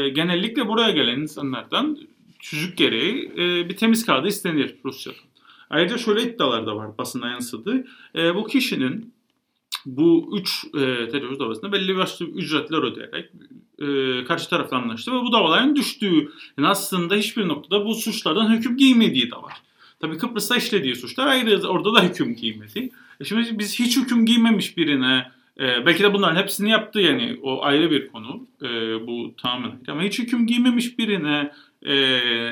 genellikle 0.10 0.67
buraya 0.67 0.91
gelen 0.91 1.19
insanlardan 1.19 1.98
çocuk 2.39 2.78
gereği 2.78 3.32
e, 3.38 3.69
bir 3.69 3.78
temiz 3.78 4.06
kağıdı 4.06 4.28
istenir 4.28 4.76
Rusya'dan. 4.86 5.30
Ayrıca 5.69 5.98
şöyle 5.98 6.24
iddialar 6.24 6.65
da 6.67 6.76
var 6.76 6.98
basına 6.98 7.30
yansıdı. 7.30 7.86
E, 8.15 8.36
bu 8.36 8.48
kişinin 8.48 9.13
bu 9.86 10.39
üç 10.39 10.65
e, 10.65 11.08
tecavüz 11.08 11.39
davasında 11.39 11.72
belli 11.72 11.98
başlı 11.98 12.26
ücretler 12.26 12.84
ödeyerek 12.84 13.30
e, 13.80 14.24
karşı 14.26 14.50
tarafla 14.50 14.78
anlaştı 14.78 15.12
ve 15.12 15.22
bu 15.22 15.32
davaların 15.32 15.76
düştüğü 15.76 16.32
yani 16.58 16.67
aslında 16.67 17.15
hiçbir 17.15 17.48
noktada 17.48 17.86
bu 17.86 17.95
suçlardan 17.95 18.54
hüküm 18.54 18.78
giymediği 18.78 19.32
de 19.32 19.36
var. 19.36 19.54
Tabi 20.00 20.17
Kıbrıs'ta 20.17 20.58
işlediği 20.58 20.95
suçlar 20.95 21.28
ayrı 21.28 21.67
orada 21.67 21.93
da 21.93 22.04
hüküm 22.04 22.36
giymedi. 22.36 22.89
E 23.19 23.26
şimdi 23.26 23.60
biz 23.60 23.80
hiç 23.80 23.98
hüküm 23.98 24.26
giymemiş 24.26 24.78
birine 24.78 25.32
E, 25.60 25.86
belki 25.86 26.04
de 26.04 26.13
bunların 26.13 26.41
hepsini 26.41 26.69
yaptı 26.69 27.00
yani 27.00 27.39
o 27.41 27.63
ayrı 27.63 27.91
bir 27.91 28.08
konu. 28.08 28.48
E, 28.62 28.67
bu 29.08 29.34
tamamen. 29.41 29.72
Ama 29.88 30.02
hiç 30.02 30.19
hüküm 30.19 30.48
giymemiş 30.48 31.00
birine 31.00 31.52
e, 31.82 31.95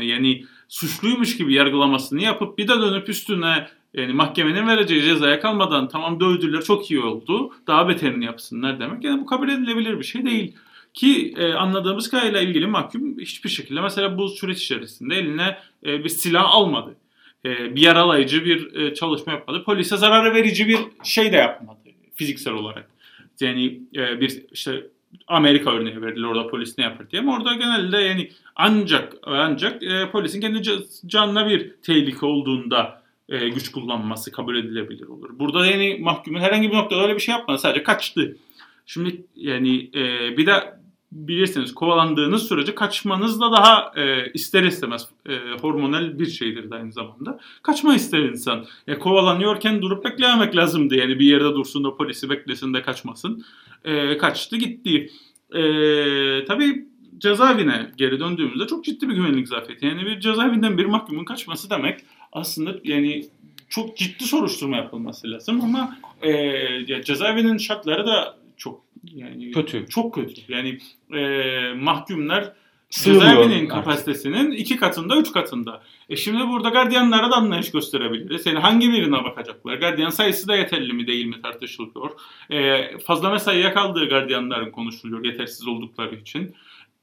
yani 0.05 0.45
suçluymuş 0.67 1.37
gibi 1.37 1.53
yargılamasını 1.53 2.21
yapıp 2.21 2.57
bir 2.57 2.67
de 2.67 2.81
dönüp 2.81 3.09
üstüne 3.09 3.67
yani 3.93 4.13
mahkemenin 4.13 4.67
vereceği 4.67 5.01
cezaya 5.01 5.39
kalmadan 5.39 5.87
tamam 5.87 6.19
dövdüler 6.19 6.61
çok 6.61 6.91
iyi 6.91 6.99
oldu. 6.99 7.51
Daha 7.67 7.89
beterini 7.89 8.25
yapsınlar 8.25 8.79
demek. 8.79 9.03
Yani 9.03 9.21
bu 9.21 9.25
kabul 9.25 9.49
edilebilir 9.49 9.99
bir 9.99 10.03
şey 10.03 10.25
değil. 10.25 10.55
Ki 10.93 11.33
e, 11.37 11.53
anladığımız 11.53 12.09
kadarıyla 12.09 12.41
ilgili 12.41 12.67
mahkum 12.67 13.19
hiçbir 13.19 13.49
şekilde 13.49 13.81
mesela 13.81 14.17
bu 14.17 14.29
süreç 14.29 14.63
içerisinde 14.63 15.15
eline 15.15 15.57
e, 15.85 16.03
bir 16.03 16.09
silah 16.09 16.55
almadı. 16.55 16.95
E, 17.45 17.75
bir 17.75 17.81
yaralayıcı 17.81 18.45
bir 18.45 18.75
e, 18.75 18.93
çalışma 18.93 19.33
yapmadı. 19.33 19.63
Polise 19.63 19.97
zarar 19.97 20.35
verici 20.35 20.67
bir 20.67 20.77
şey 21.03 21.31
de 21.31 21.35
yapmadı 21.35 21.77
fiziksel 22.17 22.53
olarak. 22.53 22.89
Yani 23.41 23.81
e, 23.95 24.21
bir 24.21 24.45
işte 24.51 24.87
Amerika 25.27 25.71
örneği 25.71 26.01
verilir 26.01 26.23
orada 26.23 26.47
polis 26.47 26.77
ne 26.77 26.83
yapar 26.83 27.11
diye 27.11 27.21
ama 27.21 27.35
orada 27.35 27.53
genelde 27.53 27.97
yani 27.97 28.31
ancak 28.55 29.13
ancak 29.23 29.83
e, 29.83 30.11
polisin 30.11 30.41
kendi 30.41 30.61
canına 31.07 31.49
bir 31.49 31.73
tehlike 31.81 32.25
olduğunda 32.25 33.01
e, 33.29 33.49
güç 33.49 33.71
kullanması 33.71 34.31
kabul 34.31 34.55
edilebilir 34.55 35.07
olur. 35.07 35.39
Burada 35.39 35.65
yani 35.65 35.97
mahkumun 35.99 36.39
herhangi 36.39 36.71
bir 36.71 36.75
noktada 36.75 37.03
öyle 37.03 37.15
bir 37.15 37.19
şey 37.19 37.35
yapmadı. 37.35 37.57
Sadece 37.57 37.83
kaçtı. 37.83 38.37
Şimdi 38.85 39.25
yani 39.35 39.89
e, 39.95 40.37
bir 40.37 40.45
de 40.45 40.77
bilirsiniz 41.11 41.73
kovalandığınız 41.73 42.47
sürece 42.47 42.75
kaçmanız 42.75 43.41
da 43.41 43.51
daha 43.51 43.91
e, 43.95 44.31
ister 44.31 44.63
istemez 44.63 45.07
e, 45.29 45.39
hormonal 45.61 46.19
bir 46.19 46.25
şeydir 46.25 46.71
de 46.71 46.75
aynı 46.75 46.91
zamanda. 46.91 47.39
Kaçma 47.61 47.95
ister 47.95 48.19
insan. 48.19 48.65
E, 48.87 48.99
kovalanıyorken 48.99 49.81
durup 49.81 50.05
beklememek 50.05 50.55
lazımdı. 50.55 50.95
Yani 50.95 51.19
bir 51.19 51.25
yerde 51.25 51.53
dursun 51.53 51.83
da 51.83 51.95
polisi 51.95 52.29
beklesin 52.29 52.73
de 52.73 52.81
kaçmasın. 52.81 53.45
E, 53.85 54.17
kaçtı 54.17 54.57
gitti. 54.57 55.11
E, 55.53 55.61
tabii 56.45 56.85
cezaevine 57.17 57.91
geri 57.97 58.19
döndüğümüzde 58.19 58.67
çok 58.67 58.85
ciddi 58.85 59.09
bir 59.09 59.13
güvenlik 59.13 59.47
zafiyeti. 59.47 59.85
Yani 59.85 60.05
bir 60.05 60.19
cezaevinden 60.19 60.77
bir 60.77 60.85
mahkumun 60.85 61.25
kaçması 61.25 61.69
demek 61.69 61.99
aslında 62.31 62.75
yani 62.83 63.25
çok 63.69 63.97
ciddi 63.97 64.23
soruşturma 64.23 64.77
yapılması 64.77 65.31
lazım 65.31 65.61
ama 65.61 65.97
e, 66.21 66.31
ya 66.87 67.03
cezaevinin 67.03 67.57
şartları 67.57 68.07
da 68.07 68.36
çok 68.57 68.83
yani 69.03 69.51
kötü. 69.51 69.85
Çok 69.89 70.13
kötü. 70.13 70.41
Yani 70.47 70.77
e, 71.13 71.73
mahkumlar 71.73 72.53
cezaevinin 72.89 73.67
kapasitesinin 73.67 74.51
iki 74.51 74.75
katında, 74.75 75.17
üç 75.17 75.31
katında. 75.31 75.83
E 76.09 76.15
şimdi 76.15 76.47
burada 76.47 76.69
gardiyanlara 76.69 77.31
da 77.31 77.35
anlayış 77.35 77.71
gösterebiliriz. 77.71 78.45
Yani 78.45 78.59
hangi 78.59 78.91
birine 78.91 79.23
bakacaklar? 79.23 79.77
Gardiyan 79.77 80.09
sayısı 80.09 80.47
da 80.47 80.55
yeterli 80.55 80.93
mi 80.93 81.07
değil 81.07 81.25
mi 81.25 81.41
tartışılıyor. 81.41 82.11
E, 82.49 82.83
fazla 82.99 83.29
mesaiye 83.29 83.73
kaldığı 83.73 84.09
gardiyanların 84.09 84.71
konuşuluyor 84.71 85.25
yetersiz 85.25 85.67
oldukları 85.67 86.15
için. 86.15 86.55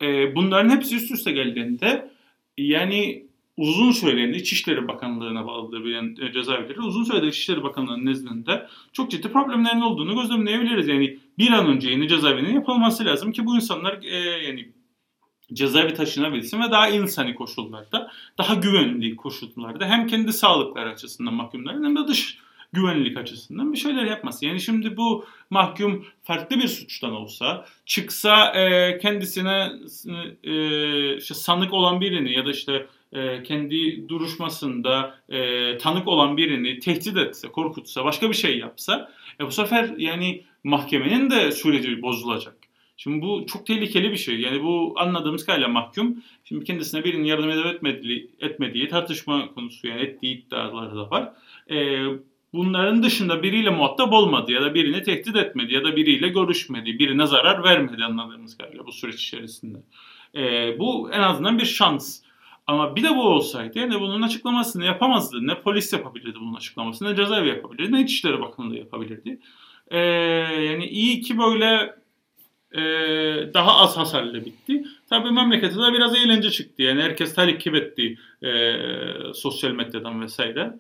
E, 0.03 0.35
bunların 0.35 0.71
hepsi 0.71 0.97
üst 0.97 1.11
üste 1.11 1.33
geldiğinde 1.33 2.11
yani 2.59 3.27
uzun 3.57 3.90
süreli 3.90 4.37
İçişleri 4.37 4.88
Bakanlığı'na 4.88 5.47
bağlı 5.47 5.85
bir 5.85 6.33
cezaevleri 6.33 6.81
uzun 6.81 7.05
süredir 7.05 7.27
İçişleri 7.27 7.62
Bakanlığı'nın 7.62 8.07
nezdinde 8.07 8.67
çok 8.93 9.11
ciddi 9.11 9.33
problemlerin 9.33 9.81
olduğunu 9.81 10.14
gözlemleyebiliriz. 10.14 10.88
Yani 10.88 11.19
bir 11.38 11.51
an 11.51 11.67
önce 11.67 11.90
yeni 11.90 12.09
cezaevinin 12.09 12.55
yapılması 12.55 13.05
lazım 13.05 13.33
ki 13.33 13.47
bu 13.47 13.57
insanlar 13.57 14.03
e, 14.03 14.17
yani 14.47 14.73
cezaevi 15.53 15.95
taşınabilsin 15.95 16.62
ve 16.62 16.71
daha 16.71 16.88
insani 16.88 17.35
koşullarda, 17.35 18.11
daha 18.38 18.55
güvenli 18.55 19.17
koşullarda 19.17 19.87
hem 19.87 20.07
kendi 20.07 20.33
sağlıkları 20.33 20.90
açısından 20.90 21.35
mahkumların 21.35 21.85
hem 21.85 21.97
de 21.97 22.09
dış 22.09 22.38
güvenlik 22.73 23.17
açısından 23.17 23.73
bir 23.73 23.79
şeyler 23.79 24.05
yapması. 24.05 24.47
Yani 24.47 24.61
şimdi 24.61 24.97
bu 24.97 25.25
mahkum 25.51 26.07
farklı 26.23 26.57
bir 26.57 26.69
suçtan 26.69 27.12
olsa 27.12 27.67
çıksa 27.87 28.53
e, 28.53 28.99
kendisine 28.99 29.73
e, 30.45 31.17
işte 31.17 31.35
sanık 31.35 31.73
olan 31.73 32.01
birini 32.01 32.33
ya 32.33 32.47
da 32.47 32.51
işte 32.51 32.87
e, 33.14 33.42
kendi 33.42 34.09
duruşmasında 34.09 35.18
e, 35.29 35.79
tanık 35.79 36.09
olan 36.09 36.37
birini 36.37 36.79
tehdit 36.79 37.16
etse, 37.16 37.48
korkutsa, 37.48 38.05
başka 38.05 38.31
bir 38.31 38.35
şey 38.35 38.59
yapsa 38.59 39.11
e, 39.40 39.46
bu 39.46 39.50
sefer 39.50 39.94
yani 39.98 40.44
mahkemenin 40.64 41.31
de 41.31 41.53
süreci 41.53 42.03
bozulacak. 42.03 42.57
Şimdi 42.96 43.22
bu 43.22 43.46
çok 43.46 43.66
tehlikeli 43.66 44.11
bir 44.11 44.16
şey. 44.16 44.40
Yani 44.40 44.62
bu 44.62 44.94
anladığımız 44.96 45.46
kadarıyla 45.46 45.68
mahkum 45.68 46.22
şimdi 46.44 46.64
kendisine 46.64 47.05
birinin 47.05 47.24
yardım 47.24 47.50
etmediği, 47.50 48.31
etmediği 48.40 48.88
tartışma 48.88 49.55
konusu 49.55 49.88
yani 49.88 50.03
ettiği 50.03 50.46
iddiaları 50.46 50.96
da 50.96 51.11
var. 51.11 51.33
E, 51.70 52.05
bunların 52.53 53.03
dışında 53.03 53.42
biriyle 53.42 53.70
muhatap 53.70 54.12
olmadı 54.12 54.53
ya 54.53 54.62
da 54.62 54.74
birini 54.74 55.03
tehdit 55.03 55.37
etmedi 55.37 55.74
ya 55.74 55.85
da 55.85 55.96
biriyle 55.96 56.29
görüşmedi, 56.29 56.98
birine 56.98 57.27
zarar 57.27 57.64
vermedi 57.64 58.05
anladığımız 58.05 58.59
kadarıyla 58.59 58.87
bu 58.87 58.92
süreç 58.92 59.22
içerisinde. 59.22 59.79
E, 60.35 60.79
bu 60.79 61.11
en 61.12 61.20
azından 61.20 61.59
bir 61.59 61.64
şans. 61.64 62.24
Ama 62.66 62.96
bir 62.96 63.03
de 63.03 63.16
bu 63.16 63.22
olsaydı 63.22 63.79
yani 63.79 64.00
bunun 64.00 64.22
açıklamasını 64.22 64.85
yapamazdı. 64.85 65.46
Ne 65.46 65.61
polis 65.61 65.92
yapabilirdi 65.92 66.38
bunun 66.40 66.55
açıklamasını, 66.55 67.12
ne 67.12 67.16
cezaevi 67.16 67.48
yapabilirdi, 67.48 67.92
ne 67.92 68.03
İçişleri 68.03 68.40
Bakanlığı 68.40 68.77
yapabilirdi. 68.77 69.40
Ee, 69.88 69.98
yani 69.98 70.87
iyi 70.87 71.20
ki 71.20 71.38
böyle 71.38 71.94
e, 72.72 72.81
daha 73.55 73.77
az 73.77 73.96
hasarlı 73.96 74.44
bitti. 74.44 74.85
Tabii 75.11 75.31
memlekete 75.31 75.77
de 75.77 75.92
biraz 75.92 76.16
eğlence 76.16 76.50
çıktı. 76.50 76.83
Yani 76.83 77.03
herkes 77.03 77.35
takip 77.35 77.74
etti 77.74 78.18
e, 78.42 78.74
sosyal 79.35 79.70
medyadan 79.70 80.22
vesaire. 80.22 80.74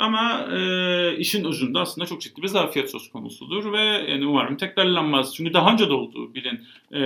Ama 0.00 0.48
e, 0.52 1.16
işin 1.16 1.44
ucunda 1.44 1.80
aslında 1.80 2.06
çok 2.06 2.20
ciddi 2.20 2.42
bir 2.42 2.48
zafiyet 2.48 2.90
söz 2.90 3.10
konusudur 3.10 3.72
ve 3.72 3.80
yani 3.82 4.26
umarım 4.26 4.56
tekrarlanmaz. 4.56 5.34
Çünkü 5.34 5.52
daha 5.52 5.72
önce 5.72 5.88
de 5.88 5.92
oldu 5.92 6.34
bilin. 6.34 6.60
E, 6.92 7.00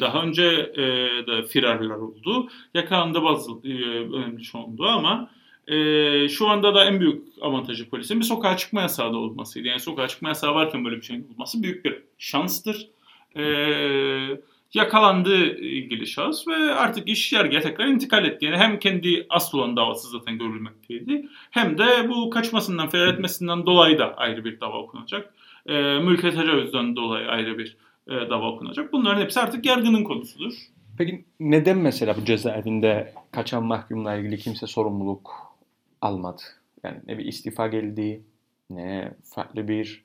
daha 0.00 0.22
önce 0.22 0.44
e, 0.76 0.82
de 1.26 1.46
firarlar 1.46 1.96
oldu. 1.96 2.48
Yakalandı 2.74 3.22
bazı 3.22 3.50
e, 3.64 3.72
önemli 4.16 4.42
çoğunluğu 4.42 4.88
ama 4.88 5.30
e, 5.68 6.28
şu 6.28 6.48
anda 6.48 6.74
da 6.74 6.84
en 6.84 7.00
büyük 7.00 7.22
avantajı 7.40 7.90
polisin 7.90 8.20
bir 8.20 8.24
sokağa 8.24 8.56
çıkma 8.56 8.80
yasağı 8.80 9.12
da 9.12 9.16
olmasıydı. 9.16 9.68
Yani 9.68 9.80
sokağa 9.80 10.08
çıkma 10.08 10.28
yasağı 10.28 10.54
varken 10.54 10.84
böyle 10.84 10.96
bir 10.96 11.02
şeyin 11.02 11.28
olması 11.34 11.62
büyük 11.62 11.84
bir 11.84 12.02
şanstır. 12.18 12.88
Eee 13.36 14.40
yakalandı 14.74 15.58
ilgili 15.58 16.06
şahıs 16.06 16.48
ve 16.48 16.54
artık 16.54 17.08
iş 17.08 17.32
yargıya 17.32 17.60
tekrar 17.60 17.86
intikal 17.86 18.24
etti. 18.24 18.44
Yani 18.44 18.56
hem 18.56 18.78
kendi 18.78 19.26
asıl 19.28 19.58
olan 19.58 19.76
davası 19.76 20.10
zaten 20.10 20.38
görülmekteydi 20.38 21.28
hem 21.50 21.78
de 21.78 22.08
bu 22.08 22.30
kaçmasından, 22.30 22.88
ferar 22.88 23.14
etmesinden 23.14 23.66
dolayı 23.66 23.98
da 23.98 24.14
ayrı 24.16 24.44
bir 24.44 24.60
dava 24.60 24.78
okunacak. 24.78 25.34
E, 25.66 25.98
mülke 25.98 26.30
tecavüzden 26.30 26.96
dolayı 26.96 27.28
ayrı 27.28 27.58
bir 27.58 27.76
e, 28.08 28.10
dava 28.10 28.50
okunacak. 28.50 28.92
Bunların 28.92 29.20
hepsi 29.20 29.40
artık 29.40 29.66
yargının 29.66 30.04
konusudur. 30.04 30.52
Peki 30.98 31.24
neden 31.40 31.78
mesela 31.78 32.16
bu 32.16 32.24
cezaevinde 32.24 33.14
kaçan 33.30 33.64
mahkumla 33.64 34.14
ilgili 34.14 34.38
kimse 34.38 34.66
sorumluluk 34.66 35.56
almadı? 36.00 36.42
Yani 36.84 36.98
ne 37.06 37.18
bir 37.18 37.24
istifa 37.24 37.66
geldi, 37.66 38.22
ne 38.70 39.14
farklı 39.34 39.68
bir 39.68 40.04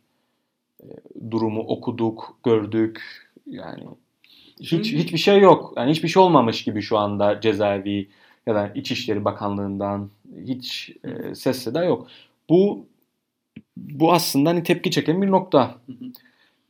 e, 0.84 0.86
durumu 1.32 1.62
okuduk, 1.62 2.40
gördük. 2.44 3.02
Yani 3.46 3.84
hiç 4.60 4.94
hiçbir 4.94 5.18
şey 5.18 5.40
yok. 5.40 5.74
Yani 5.78 5.92
hiçbir 5.92 6.08
şey 6.08 6.24
olmamış 6.24 6.64
gibi 6.64 6.82
şu 6.82 6.98
anda 6.98 7.42
cezaevi 7.42 8.10
ya 8.48 8.56
da 8.56 8.72
İçişleri 8.76 9.26
Bakanlığı'ndan 9.26 10.10
hiç 10.48 10.92
e, 11.04 11.36
ses 11.36 11.66
de 11.74 11.80
yok. 11.80 12.08
Bu 12.50 12.86
bu 13.78 14.14
aslında 14.14 14.50
hani 14.50 14.64
tepki 14.64 14.92
çeken 14.92 15.22
bir 15.22 15.32
nokta. 15.32 15.76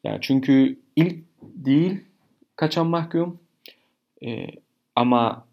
Yani 0.04 0.18
çünkü 0.22 0.80
ilk 0.96 1.16
değil 1.42 2.02
kaçan 2.56 2.88
mahkum 2.88 3.40
e, 4.26 4.48
ama 4.96 5.46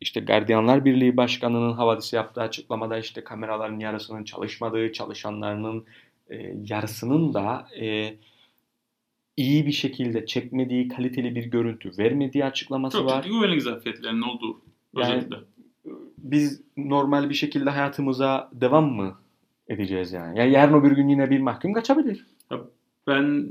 işte 0.00 0.20
Gardiyanlar 0.20 0.84
Birliği 0.84 1.16
Başkanı'nın 1.16 1.72
havadisi 1.72 2.16
yaptığı 2.16 2.40
açıklamada 2.40 2.98
işte 2.98 3.24
kameraların 3.24 3.78
yarısının 3.78 4.24
çalışmadığı, 4.24 4.92
çalışanlarının 4.92 5.84
e, 6.30 6.54
yarısının 6.66 7.34
da 7.34 7.68
e, 7.80 8.14
iyi 9.40 9.66
bir 9.66 9.72
şekilde 9.72 10.26
çekmediği, 10.26 10.88
kaliteli 10.88 11.34
bir 11.34 11.44
görüntü 11.44 11.90
vermediği 11.98 12.44
açıklaması 12.44 12.98
Çok 12.98 13.06
var. 13.06 13.22
Çok 13.22 13.32
güvenlik 13.32 13.62
zafiyetlerinin 13.62 14.22
olduğu 14.22 14.60
yani, 14.96 15.06
özellikle. 15.06 15.36
Biz 16.18 16.62
normal 16.76 17.30
bir 17.30 17.34
şekilde 17.34 17.70
hayatımıza 17.70 18.50
devam 18.52 18.92
mı 18.92 19.18
edeceğiz 19.68 20.12
yani? 20.12 20.38
Ya 20.38 20.44
yarın 20.44 20.80
öbür 20.80 20.92
gün 20.92 21.08
yine 21.08 21.30
bir 21.30 21.40
mahkum 21.40 21.72
kaçabilir. 21.72 22.26
Ben 23.06 23.48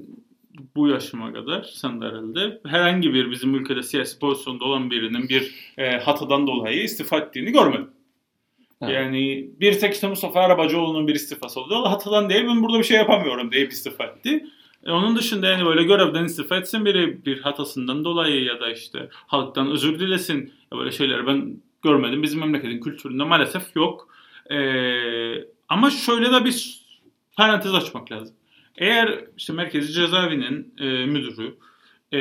bu 0.76 0.88
yaşıma 0.88 1.34
kadar 1.34 1.64
sen 1.74 2.02
de 2.02 2.06
herhalde 2.06 2.62
herhangi 2.66 3.14
bir 3.14 3.32
bizim 3.32 3.56
ülkede 3.56 3.84
siyasi 3.84 4.20
pozisyonda 4.20 4.66
olan 4.66 4.92
birinin 4.92 5.30
bir 5.30 5.74
e, 5.78 5.98
hatadan 5.98 6.48
dolayı 6.48 6.84
istifa 6.84 7.18
ettiğini 7.18 7.52
görmedim. 7.52 7.90
Evet. 8.82 8.94
Yani 8.94 9.50
bir 9.60 9.80
tek 9.80 9.94
işte 9.94 10.08
Mustafa 10.08 10.40
Arabacıoğlu'nun 10.40 11.08
bir 11.08 11.16
istifası 11.16 11.60
oldu. 11.60 11.76
Hatadan 11.86 12.30
değil 12.30 12.46
ben 12.48 12.64
burada 12.64 12.80
bir 12.80 12.84
şey 12.84 12.98
yapamıyorum 12.98 13.52
deyip 13.52 13.72
istifa 13.72 14.04
etti. 14.04 14.46
E 14.86 14.91
onun 14.91 15.15
dışında 15.15 15.47
yani 15.47 15.65
böyle 15.65 15.84
görevden 15.84 16.23
istifa 16.23 16.55
etsin 16.55 16.86
biri 16.86 17.25
bir 17.25 17.41
hatasından 17.41 18.05
dolayı 18.05 18.43
ya 18.43 18.59
da 18.59 18.71
işte 18.71 19.09
halktan 19.11 19.71
özür 19.71 19.99
dilesin. 19.99 20.53
Ya 20.71 20.80
böyle 20.80 20.91
şeyler 20.91 21.27
ben 21.27 21.61
görmedim. 21.84 22.23
Bizim 22.23 22.39
memleketin 22.39 22.82
kültüründe 22.82 23.23
maalesef 23.23 23.75
yok. 23.75 24.07
E, 24.51 24.59
ama 25.69 25.89
şöyle 25.89 26.32
de 26.32 26.45
bir 26.45 26.82
parantez 27.38 27.73
açmak 27.73 28.11
lazım. 28.11 28.36
Eğer 28.77 29.25
işte 29.38 29.53
Merkezi 29.53 29.93
Cezaevinin 29.93 30.73
e, 30.77 30.86
müdürü 31.05 31.55
e, 32.13 32.19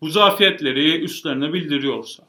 bu 0.00 0.08
zafiyetleri 0.08 1.04
üstlerine 1.04 1.52
bildiriyorsa, 1.52 2.28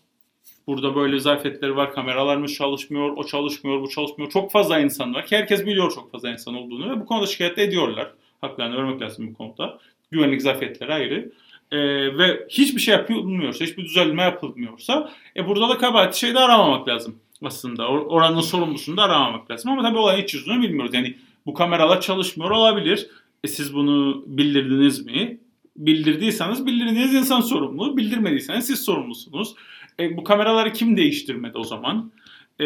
burada 0.67 0.95
böyle 0.95 1.19
zafiyetleri 1.19 1.75
var, 1.75 1.93
kameralarımız 1.93 2.53
çalışmıyor, 2.53 3.17
o 3.17 3.23
çalışmıyor, 3.23 3.81
bu 3.81 3.89
çalışmıyor. 3.89 4.31
Çok 4.31 4.51
fazla 4.51 4.79
insan 4.79 5.13
var 5.13 5.25
ki 5.25 5.38
herkes 5.38 5.65
biliyor 5.65 5.91
çok 5.91 6.11
fazla 6.11 6.29
insan 6.29 6.55
olduğunu 6.55 6.91
ve 6.91 6.99
bu 6.99 7.05
konuda 7.05 7.25
şikayet 7.25 7.59
ediyorlar. 7.59 8.13
Haklarını 8.44 8.78
vermek 8.78 9.02
lazım 9.02 9.28
bu 9.28 9.34
konuda. 9.34 9.80
Güvenlik 10.12 10.41
zafiyetleri 10.41 10.94
ayrı. 10.94 11.32
E, 11.72 11.78
ve 12.18 12.48
hiçbir 12.50 12.80
şey 12.80 12.94
yapılmıyorsa, 12.94 13.66
hiçbir 13.66 13.86
düzenleme 13.86 14.22
yapılmıyorsa 14.22 15.12
e, 15.38 15.48
burada 15.48 15.70
da 15.70 15.78
kabahati 15.78 16.20
şeyde 16.20 16.39
aramamak 16.39 16.88
lazım 16.88 17.16
aslında. 17.46 17.84
Or- 17.84 18.06
oranın 18.06 18.41
sorumlusunu 18.41 18.98
da 18.98 19.04
aramamak 19.04 19.52
lazım. 19.52 19.72
Ama 19.72 19.82
tabii 19.82 19.98
olayın 19.98 20.24
iç 20.24 20.34
yüzünü 20.34 20.62
bilmiyoruz. 20.62 20.94
Yani 20.94 21.16
bu 21.46 21.54
kameralar 21.54 22.02
çalışmıyor 22.02 22.52
olabilir. 22.52 23.08
E, 23.44 23.48
siz 23.48 23.74
bunu 23.74 24.24
bildirdiniz 24.28 25.06
mi? 25.06 25.38
Bildirdiyseniz 25.78 26.66
bildirdiğiniz 26.66 27.14
insan 27.14 27.41
sorumlu. 27.41 27.98
Bildirmediyseniz 27.98 28.68
siz 28.68 28.80
sorumlusunuz. 28.84 29.56
E, 30.00 30.18
bu 30.18 30.24
kameraları 30.24 30.74
kim 30.74 30.98
değiştirmedi 30.98 31.58
o 31.58 31.64
zaman? 31.64 32.12
E, 32.60 32.66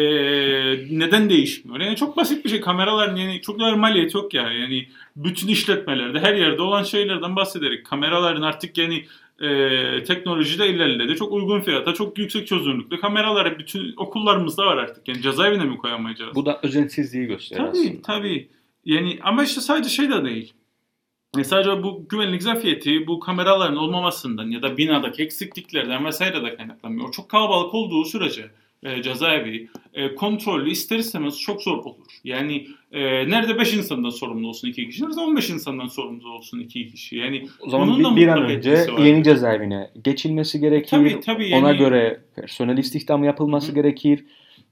neden 0.90 1.30
değişmiyor? 1.30 1.80
Yani 1.80 1.96
çok 1.96 2.16
basit 2.16 2.44
bir 2.44 2.50
şey. 2.50 2.60
Kameraların 2.60 3.16
yani 3.16 3.40
çok 3.40 3.60
da 3.60 3.76
maliyet 3.76 4.14
yok 4.14 4.34
ya. 4.34 4.52
Yani 4.52 4.88
bütün 5.16 5.48
işletmelerde 5.48 6.20
her 6.20 6.34
yerde 6.34 6.62
olan 6.62 6.82
şeylerden 6.82 7.36
bahsederek 7.36 7.86
kameraların 7.86 8.42
artık 8.42 8.78
yani 8.78 9.04
e, 9.40 10.04
teknoloji 10.04 10.58
de 10.58 10.68
ilerledi. 10.68 11.16
Çok 11.16 11.32
uygun 11.32 11.60
fiyata, 11.60 11.94
çok 11.94 12.18
yüksek 12.18 12.46
çözünürlüklü 12.46 13.00
kameralar 13.00 13.58
bütün 13.58 13.94
okullarımızda 13.96 14.66
var 14.66 14.76
artık. 14.76 15.08
Yani 15.08 15.22
cezaevine 15.22 15.64
mi 15.64 15.76
koyamayacağız? 15.76 16.34
Bu 16.34 16.46
da 16.46 16.60
özensizliği 16.62 17.26
gösteriyor 17.26 17.68
tabii, 17.68 17.78
aslında. 17.78 18.02
Tabii 18.02 18.48
Yani 18.84 19.18
ama 19.22 19.44
işte 19.44 19.60
sadece 19.60 19.88
şey 19.88 20.10
de 20.10 20.24
değil. 20.24 20.52
E 21.38 21.44
sadece 21.44 21.82
bu 21.82 22.08
güvenlik 22.08 22.42
zafiyeti 22.42 23.06
bu 23.06 23.20
kameraların 23.20 23.76
olmamasından 23.76 24.50
ya 24.50 24.62
da 24.62 24.76
binadaki 24.76 25.22
eksikliklerden 25.22 26.04
vesaire 26.04 26.42
de 26.42 26.56
kaynaklanmıyor. 26.56 27.12
Çok 27.12 27.28
kalabalık 27.28 27.74
olduğu 27.74 28.04
sürece 28.04 28.50
e, 28.82 29.02
cezaevi 29.02 29.68
e, 29.94 30.14
kontrollü 30.14 30.70
ister 30.70 30.98
istemez 30.98 31.38
çok 31.40 31.62
zor 31.62 31.78
olur. 31.78 32.06
Yani 32.24 32.66
e, 32.92 33.00
nerede 33.30 33.58
5 33.58 33.74
insandan 33.74 34.10
sorumlu 34.10 34.48
olsun 34.48 34.68
iki 34.68 34.86
kişi, 34.86 35.04
nerede 35.04 35.20
15 35.20 35.50
insandan 35.50 35.86
sorumlu 35.86 36.30
olsun 36.32 36.60
iki 36.60 36.88
kişi. 36.92 37.16
Yani 37.16 37.46
O 37.60 37.70
zaman 37.70 37.98
bir, 37.98 38.16
bir 38.22 38.28
an 38.28 38.42
önce 38.42 38.86
yeni 38.98 39.24
cezaevine 39.24 39.90
geçilmesi 40.04 40.60
gerekir. 40.60 40.90
Tabii, 40.90 41.20
tabii, 41.20 41.54
Ona 41.54 41.68
yani- 41.68 41.78
göre 41.78 42.20
personel 42.36 42.78
istihdamı 42.78 43.26
yapılması 43.26 43.70
Hı. 43.70 43.74
gerekir. 43.74 44.24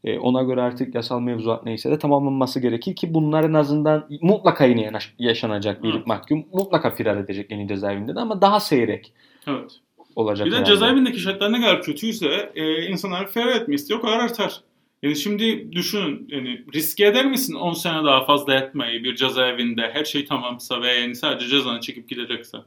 E, 0.04 0.18
ona 0.18 0.42
göre 0.42 0.60
artık 0.62 0.94
yasal 0.94 1.20
mevzuat 1.20 1.64
neyse 1.64 1.90
de 1.90 1.98
tamamlanması 1.98 2.60
gerekir 2.60 2.96
ki 2.96 3.14
bunların 3.14 3.54
azından 3.54 4.08
mutlaka 4.20 4.64
yine 4.64 4.90
yaşanacak 5.18 5.82
bir 5.82 5.94
mahkum 6.06 6.44
mutlaka 6.52 6.90
firar 6.90 7.16
edecek 7.16 7.50
yeni 7.50 7.68
cezaevinde 7.68 8.14
de 8.14 8.20
ama 8.20 8.40
daha 8.40 8.60
seyrek 8.60 9.12
Evet. 9.46 9.70
Olacak. 10.16 10.46
Bir 10.46 10.52
de 10.52 10.56
herhalde. 10.56 10.70
cezaevindeki 10.70 11.18
şartlar 11.18 11.52
ne 11.52 11.60
kadar 11.60 11.82
kötüyse 11.82 12.52
e, 12.54 12.86
insanlar 12.86 13.32
feryat 13.32 13.62
etme 13.62 13.74
istiyor 13.74 14.00
o 14.00 14.02
kadar 14.02 14.18
artar. 14.18 14.60
Yani 15.02 15.16
şimdi 15.16 15.72
düşünün 15.72 16.28
yani 16.30 16.64
riske 16.74 17.06
eder 17.06 17.26
misin 17.26 17.54
10 17.54 17.72
sene 17.72 18.04
daha 18.04 18.24
fazla 18.24 18.54
yatmayı 18.54 19.04
bir 19.04 19.16
cezaevinde 19.16 19.90
her 19.92 20.04
şey 20.04 20.24
tamamsa 20.24 20.82
ve 20.82 20.92
yani 20.92 21.14
sadece 21.14 21.48
cezanı 21.48 21.80
çekip 21.80 22.08
gideceksen. 22.08 22.60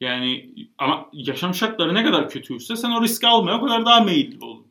Yani 0.00 0.50
ama 0.78 1.10
yaşam 1.12 1.54
şartları 1.54 1.94
ne 1.94 2.04
kadar 2.04 2.30
kötüyse 2.30 2.76
sen 2.76 2.90
o 2.90 3.02
riski 3.02 3.26
almaya 3.26 3.58
o 3.58 3.66
kadar 3.66 3.86
daha 3.86 4.00
meyilli 4.00 4.44
olun. 4.44 4.66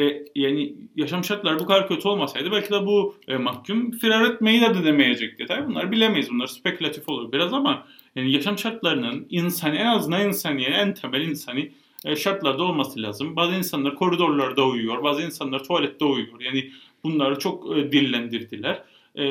E, 0.00 0.24
yani 0.34 0.74
yaşam 0.96 1.24
şartları 1.24 1.58
bu 1.58 1.66
kadar 1.66 1.88
kötü 1.88 2.08
olmasaydı 2.08 2.52
belki 2.52 2.70
de 2.70 2.86
bu 2.86 3.16
e, 3.28 3.36
mahkum 3.36 3.90
firar 3.90 4.30
etmeyi 4.30 4.60
de 4.60 4.74
denemeyecekti. 4.74 5.46
Tabii 5.46 5.66
bunlar 5.66 5.92
bilemeyiz. 5.92 6.30
Bunlar 6.30 6.46
spekülatif 6.46 7.08
olur 7.08 7.32
biraz 7.32 7.52
ama 7.52 7.86
yani 8.16 8.32
yaşam 8.32 8.58
şartlarının 8.58 9.26
insani 9.30 9.76
en 9.76 9.86
azından 9.86 10.28
insani 10.28 10.64
en 10.64 10.94
temel 10.94 11.20
insani 11.20 11.72
e, 12.04 12.16
şartlarda 12.16 12.62
olması 12.62 13.02
lazım. 13.02 13.36
Bazı 13.36 13.54
insanlar 13.54 13.94
koridorlarda 13.94 14.66
uyuyor, 14.66 15.02
bazı 15.02 15.22
insanlar 15.22 15.64
tuvalette 15.64 16.04
uyuyor. 16.04 16.40
Yani 16.40 16.70
bunları 17.04 17.38
çok 17.38 17.78
e, 17.78 17.92
dillendirdiler. 17.92 18.82
E, 19.16 19.22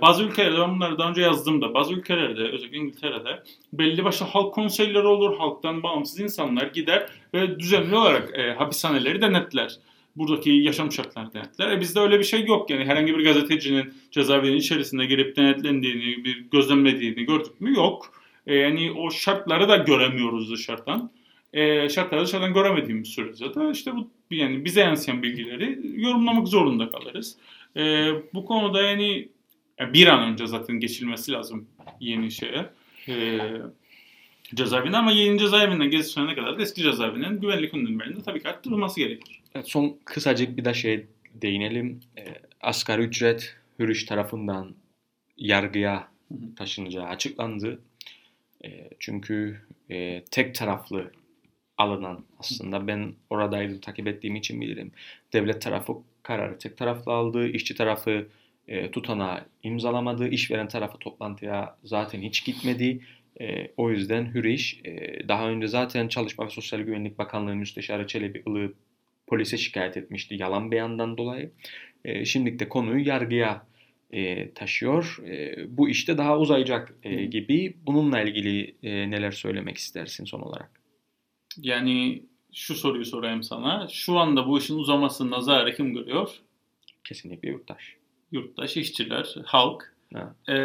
bazı 0.00 0.22
ülkelerde 0.22 0.58
ben 0.58 0.74
bunları 0.74 0.98
daha 0.98 1.10
önce 1.10 1.20
yazdım 1.22 1.62
da 1.62 1.74
bazı 1.74 1.92
ülkelerde 1.94 2.42
özellikle 2.42 2.76
İngiltere'de 2.76 3.42
belli 3.72 4.04
başlı 4.04 4.26
halk 4.26 4.54
konseyleri 4.54 5.06
olur. 5.06 5.36
Halktan 5.36 5.82
bağımsız 5.82 6.20
insanlar 6.20 6.66
gider 6.66 7.06
ve 7.34 7.60
düzenli 7.60 7.96
olarak 7.96 8.38
hapishaneleri 8.58 9.22
denetler. 9.22 9.76
Buradaki 10.16 10.50
yaşam 10.50 10.92
şartlarını 10.92 11.34
denetler. 11.34 11.70
E 11.70 11.80
bizde 11.80 12.00
öyle 12.00 12.18
bir 12.18 12.24
şey 12.24 12.46
yok. 12.46 12.70
Yani 12.70 12.84
herhangi 12.84 13.18
bir 13.18 13.24
gazetecinin 13.24 13.94
cezaevinin 14.10 14.56
içerisinde 14.56 15.06
girip 15.06 15.36
denetlendiğini, 15.36 16.24
bir 16.24 16.44
gözlemlediğini 16.52 17.24
gördük 17.24 17.60
mü? 17.60 17.74
Yok. 17.74 18.12
E, 18.46 18.54
yani 18.54 18.92
o 18.92 19.10
şartları 19.10 19.68
da 19.68 19.76
göremiyoruz 19.76 20.52
dışarıdan. 20.52 21.10
E, 21.52 21.88
şartları 21.88 22.24
dışarıdan 22.24 22.54
göremediğimiz 22.54 23.08
sürece 23.08 23.54
de 23.54 23.70
işte 23.72 23.92
bu 23.96 24.10
yani 24.30 24.64
bize 24.64 24.80
yansıyan 24.80 25.22
bilgileri 25.22 25.78
yorumlamak 25.94 26.48
zorunda 26.48 26.90
kalırız. 26.90 27.36
E, 27.76 28.08
bu 28.34 28.44
konuda 28.44 28.82
yani 28.82 29.28
bir 29.80 30.06
an 30.06 30.32
önce 30.32 30.46
zaten 30.46 30.80
geçilmesi 30.80 31.32
lazım 31.32 31.68
yeni 32.00 32.30
şeye. 32.30 32.70
E, 33.08 33.38
cezaevine 34.54 34.96
ama 34.96 35.12
yeni 35.12 35.38
cezaevinden 35.38 35.90
geçilene 35.90 36.34
kadar 36.34 36.58
da 36.58 36.62
eski 36.62 36.82
cezaevinin 36.82 37.40
güvenlik 37.40 37.74
önlemlerinde 37.74 38.22
tabii 38.22 38.42
ki 38.42 38.48
arttırılması 38.48 39.00
gerekir. 39.00 39.41
Evet, 39.54 39.68
son 39.68 39.98
kısacık 40.04 40.56
bir 40.56 40.64
de 40.64 40.74
şey 40.74 41.06
değinelim. 41.34 42.00
E, 42.18 42.24
asgari 42.60 43.02
ücret 43.02 43.56
Hürüş 43.78 44.04
tarafından 44.04 44.74
yargıya 45.36 46.08
taşınacağı 46.56 47.06
açıklandı. 47.06 47.82
E, 48.64 48.90
çünkü 48.98 49.60
e, 49.90 50.24
tek 50.30 50.54
taraflı 50.54 51.12
alınan 51.78 52.24
aslında 52.38 52.86
ben 52.86 53.14
oradaydım 53.30 53.80
takip 53.80 54.06
ettiğim 54.06 54.36
için 54.36 54.60
bilirim. 54.60 54.92
Devlet 55.32 55.62
tarafı 55.62 55.92
kararı 56.22 56.58
tek 56.58 56.76
taraflı 56.76 57.12
aldı. 57.12 57.48
işçi 57.48 57.74
tarafı 57.74 58.28
e, 58.68 58.90
tutanağı 58.90 59.44
imzalamadı. 59.62 60.28
işveren 60.28 60.68
tarafı 60.68 60.98
toplantıya 60.98 61.76
zaten 61.84 62.22
hiç 62.22 62.44
gitmedi. 62.44 63.00
E, 63.40 63.68
o 63.76 63.90
yüzden 63.90 64.34
Hürriş 64.34 64.80
e, 64.84 65.22
daha 65.28 65.48
önce 65.48 65.68
zaten 65.68 66.08
Çalışma 66.08 66.46
ve 66.46 66.50
Sosyal 66.50 66.80
Güvenlik 66.80 67.18
Bakanlığı 67.18 67.54
Müsteşarı 67.54 68.06
Çelebi 68.06 68.42
Ilığı 68.46 68.72
polise 69.32 69.58
şikayet 69.58 69.96
etmişti 69.96 70.36
yalan 70.38 70.70
beyandan 70.70 71.18
dolayı. 71.18 71.52
E, 72.04 72.24
şimdilik 72.24 72.60
de 72.60 72.68
konuyu 72.68 73.06
yargıya 73.06 73.66
e, 74.10 74.52
taşıyor. 74.52 75.18
E, 75.26 75.56
bu 75.76 75.88
işte 75.88 76.18
daha 76.18 76.38
uzayacak 76.38 76.94
e, 77.02 77.24
gibi. 77.24 77.76
Bununla 77.86 78.20
ilgili 78.20 78.74
e, 78.82 79.10
neler 79.10 79.30
söylemek 79.30 79.76
istersin 79.76 80.24
son 80.24 80.40
olarak? 80.40 80.70
Yani 81.56 82.22
şu 82.52 82.74
soruyu 82.74 83.04
sorayım 83.04 83.42
sana. 83.42 83.88
Şu 83.90 84.18
anda 84.18 84.46
bu 84.46 84.58
işin 84.58 84.78
uzamasında 84.78 85.40
zararı 85.40 85.76
kim 85.76 85.94
görüyor? 85.94 86.30
Kesinlikle 87.04 87.48
yurttaş. 87.48 87.96
Yurttaş, 88.32 88.76
işçiler, 88.76 89.34
halk. 89.44 89.91
Ha. 90.14 90.34
Ee, 90.48 90.56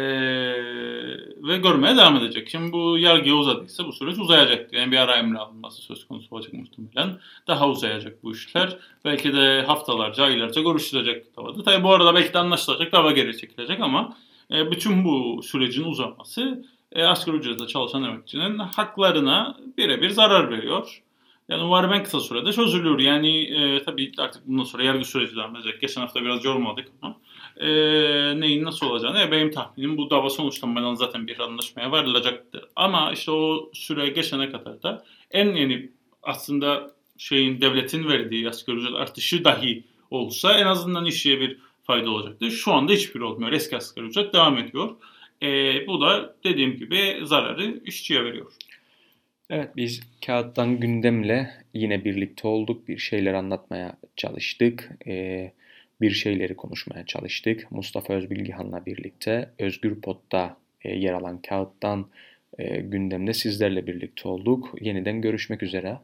ve 1.42 1.58
görmeye 1.58 1.96
devam 1.96 2.16
edecek. 2.16 2.48
Şimdi 2.50 2.72
bu 2.72 2.98
yargıya 2.98 3.34
uzadıysa 3.34 3.86
bu 3.86 3.92
süreç 3.92 4.18
uzayacak. 4.18 4.72
Yani 4.72 4.92
bir 4.92 4.96
ara 4.96 5.16
emri 5.16 5.38
alınması 5.38 5.82
söz 5.82 6.08
konusu 6.08 6.34
olacak 6.36 6.52
muhtemelen. 6.52 7.18
Daha 7.46 7.68
uzayacak 7.68 8.22
bu 8.22 8.32
işler. 8.32 8.76
Belki 9.04 9.32
de 9.32 9.62
haftalarca, 9.66 10.24
aylarca 10.24 10.62
görüşülecek 10.62 11.36
davada. 11.36 11.62
Tabii 11.62 11.84
bu 11.84 11.90
arada 11.92 12.14
belki 12.14 12.34
de 12.34 12.38
anlaşılacak, 12.38 12.92
dava 12.92 13.12
geri 13.12 13.38
çekilecek 13.38 13.80
ama 13.80 14.16
e, 14.52 14.70
bütün 14.70 15.04
bu 15.04 15.42
sürecin 15.42 15.84
uzaması 15.84 16.64
e, 16.92 17.04
asgari 17.04 17.36
ücretle 17.36 17.66
çalışan 17.66 18.02
emekçinin 18.02 18.58
haklarına 18.58 19.56
birebir 19.78 20.10
zarar 20.10 20.50
veriyor. 20.50 21.02
Yani 21.48 21.62
umarım 21.62 21.92
en 21.92 22.04
kısa 22.04 22.20
sürede 22.20 22.52
çözülür. 22.52 22.98
Yani 22.98 23.42
e, 23.42 23.84
tabii 23.84 24.12
artık 24.18 24.46
bundan 24.46 24.64
sonra 24.64 24.82
yargı 24.82 25.04
süreci 25.04 25.36
devam 25.36 25.56
edecek. 25.56 25.80
Geçen 25.80 26.00
hafta 26.00 26.20
biraz 26.20 26.44
yormadık 26.44 26.88
ama 27.02 27.16
e, 27.58 27.68
neyin 28.40 28.64
nasıl 28.64 28.86
olacağını 28.86 29.20
e, 29.20 29.30
benim 29.30 29.50
tahminim 29.50 29.96
bu 29.96 30.10
dava 30.10 30.30
sonuçlanmadan 30.30 30.94
zaten 30.94 31.26
bir 31.26 31.38
anlaşmaya 31.38 31.92
varılacaktır. 31.92 32.64
Ama 32.76 33.12
işte 33.12 33.30
o 33.30 33.70
süre 33.72 34.08
geçene 34.08 34.50
kadar 34.50 34.82
da 34.82 35.04
en 35.30 35.54
yeni 35.54 35.90
aslında 36.22 36.90
şeyin 37.18 37.60
devletin 37.60 38.08
verdiği 38.08 38.48
asgari 38.48 38.76
ücret 38.76 38.94
artışı 38.94 39.44
dahi 39.44 39.84
olsa 40.10 40.58
en 40.58 40.66
azından 40.66 41.06
işçiye 41.06 41.40
bir 41.40 41.58
fayda 41.84 42.10
olacaktır. 42.10 42.50
Şu 42.50 42.72
anda 42.72 42.92
hiçbir 42.92 43.20
olmuyor. 43.20 43.52
Eski 43.52 43.76
asgari 43.76 44.06
ücret 44.06 44.34
devam 44.34 44.58
ediyor. 44.58 44.90
E, 45.42 45.46
bu 45.86 46.00
da 46.00 46.34
dediğim 46.44 46.76
gibi 46.76 47.20
zararı 47.24 47.80
işçiye 47.84 48.24
veriyor. 48.24 48.52
Evet 49.50 49.76
biz 49.76 50.00
kağıttan 50.26 50.80
gündemle 50.80 51.50
yine 51.74 52.04
birlikte 52.04 52.48
olduk. 52.48 52.88
Bir 52.88 52.98
şeyler 52.98 53.34
anlatmaya 53.34 53.96
çalıştık. 54.16 54.90
Ee, 55.06 55.52
bir 56.00 56.10
şeyleri 56.10 56.56
konuşmaya 56.56 57.06
çalıştık. 57.06 57.72
Mustafa 57.72 58.14
Özbilgihan'la 58.14 58.86
birlikte 58.86 59.50
Özgür 59.58 60.00
Pot'ta 60.00 60.56
e, 60.84 60.96
yer 60.96 61.12
alan 61.12 61.42
kağıttan 61.42 62.10
e, 62.58 62.80
gündemde 62.80 63.32
sizlerle 63.32 63.86
birlikte 63.86 64.28
olduk. 64.28 64.74
Yeniden 64.80 65.20
görüşmek 65.20 65.62
üzere. 65.62 65.98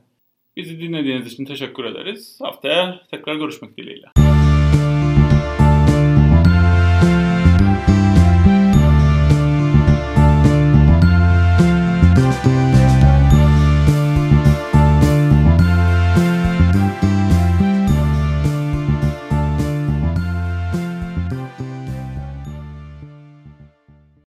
Bizi 0.57 0.81
dinlediğiniz 0.81 1.33
için 1.33 1.45
teşekkür 1.45 1.85
ederiz. 1.85 2.39
Haftaya 2.43 3.01
tekrar 3.11 3.37
görüşmek 3.37 3.77
dileğiyle. 3.77 4.14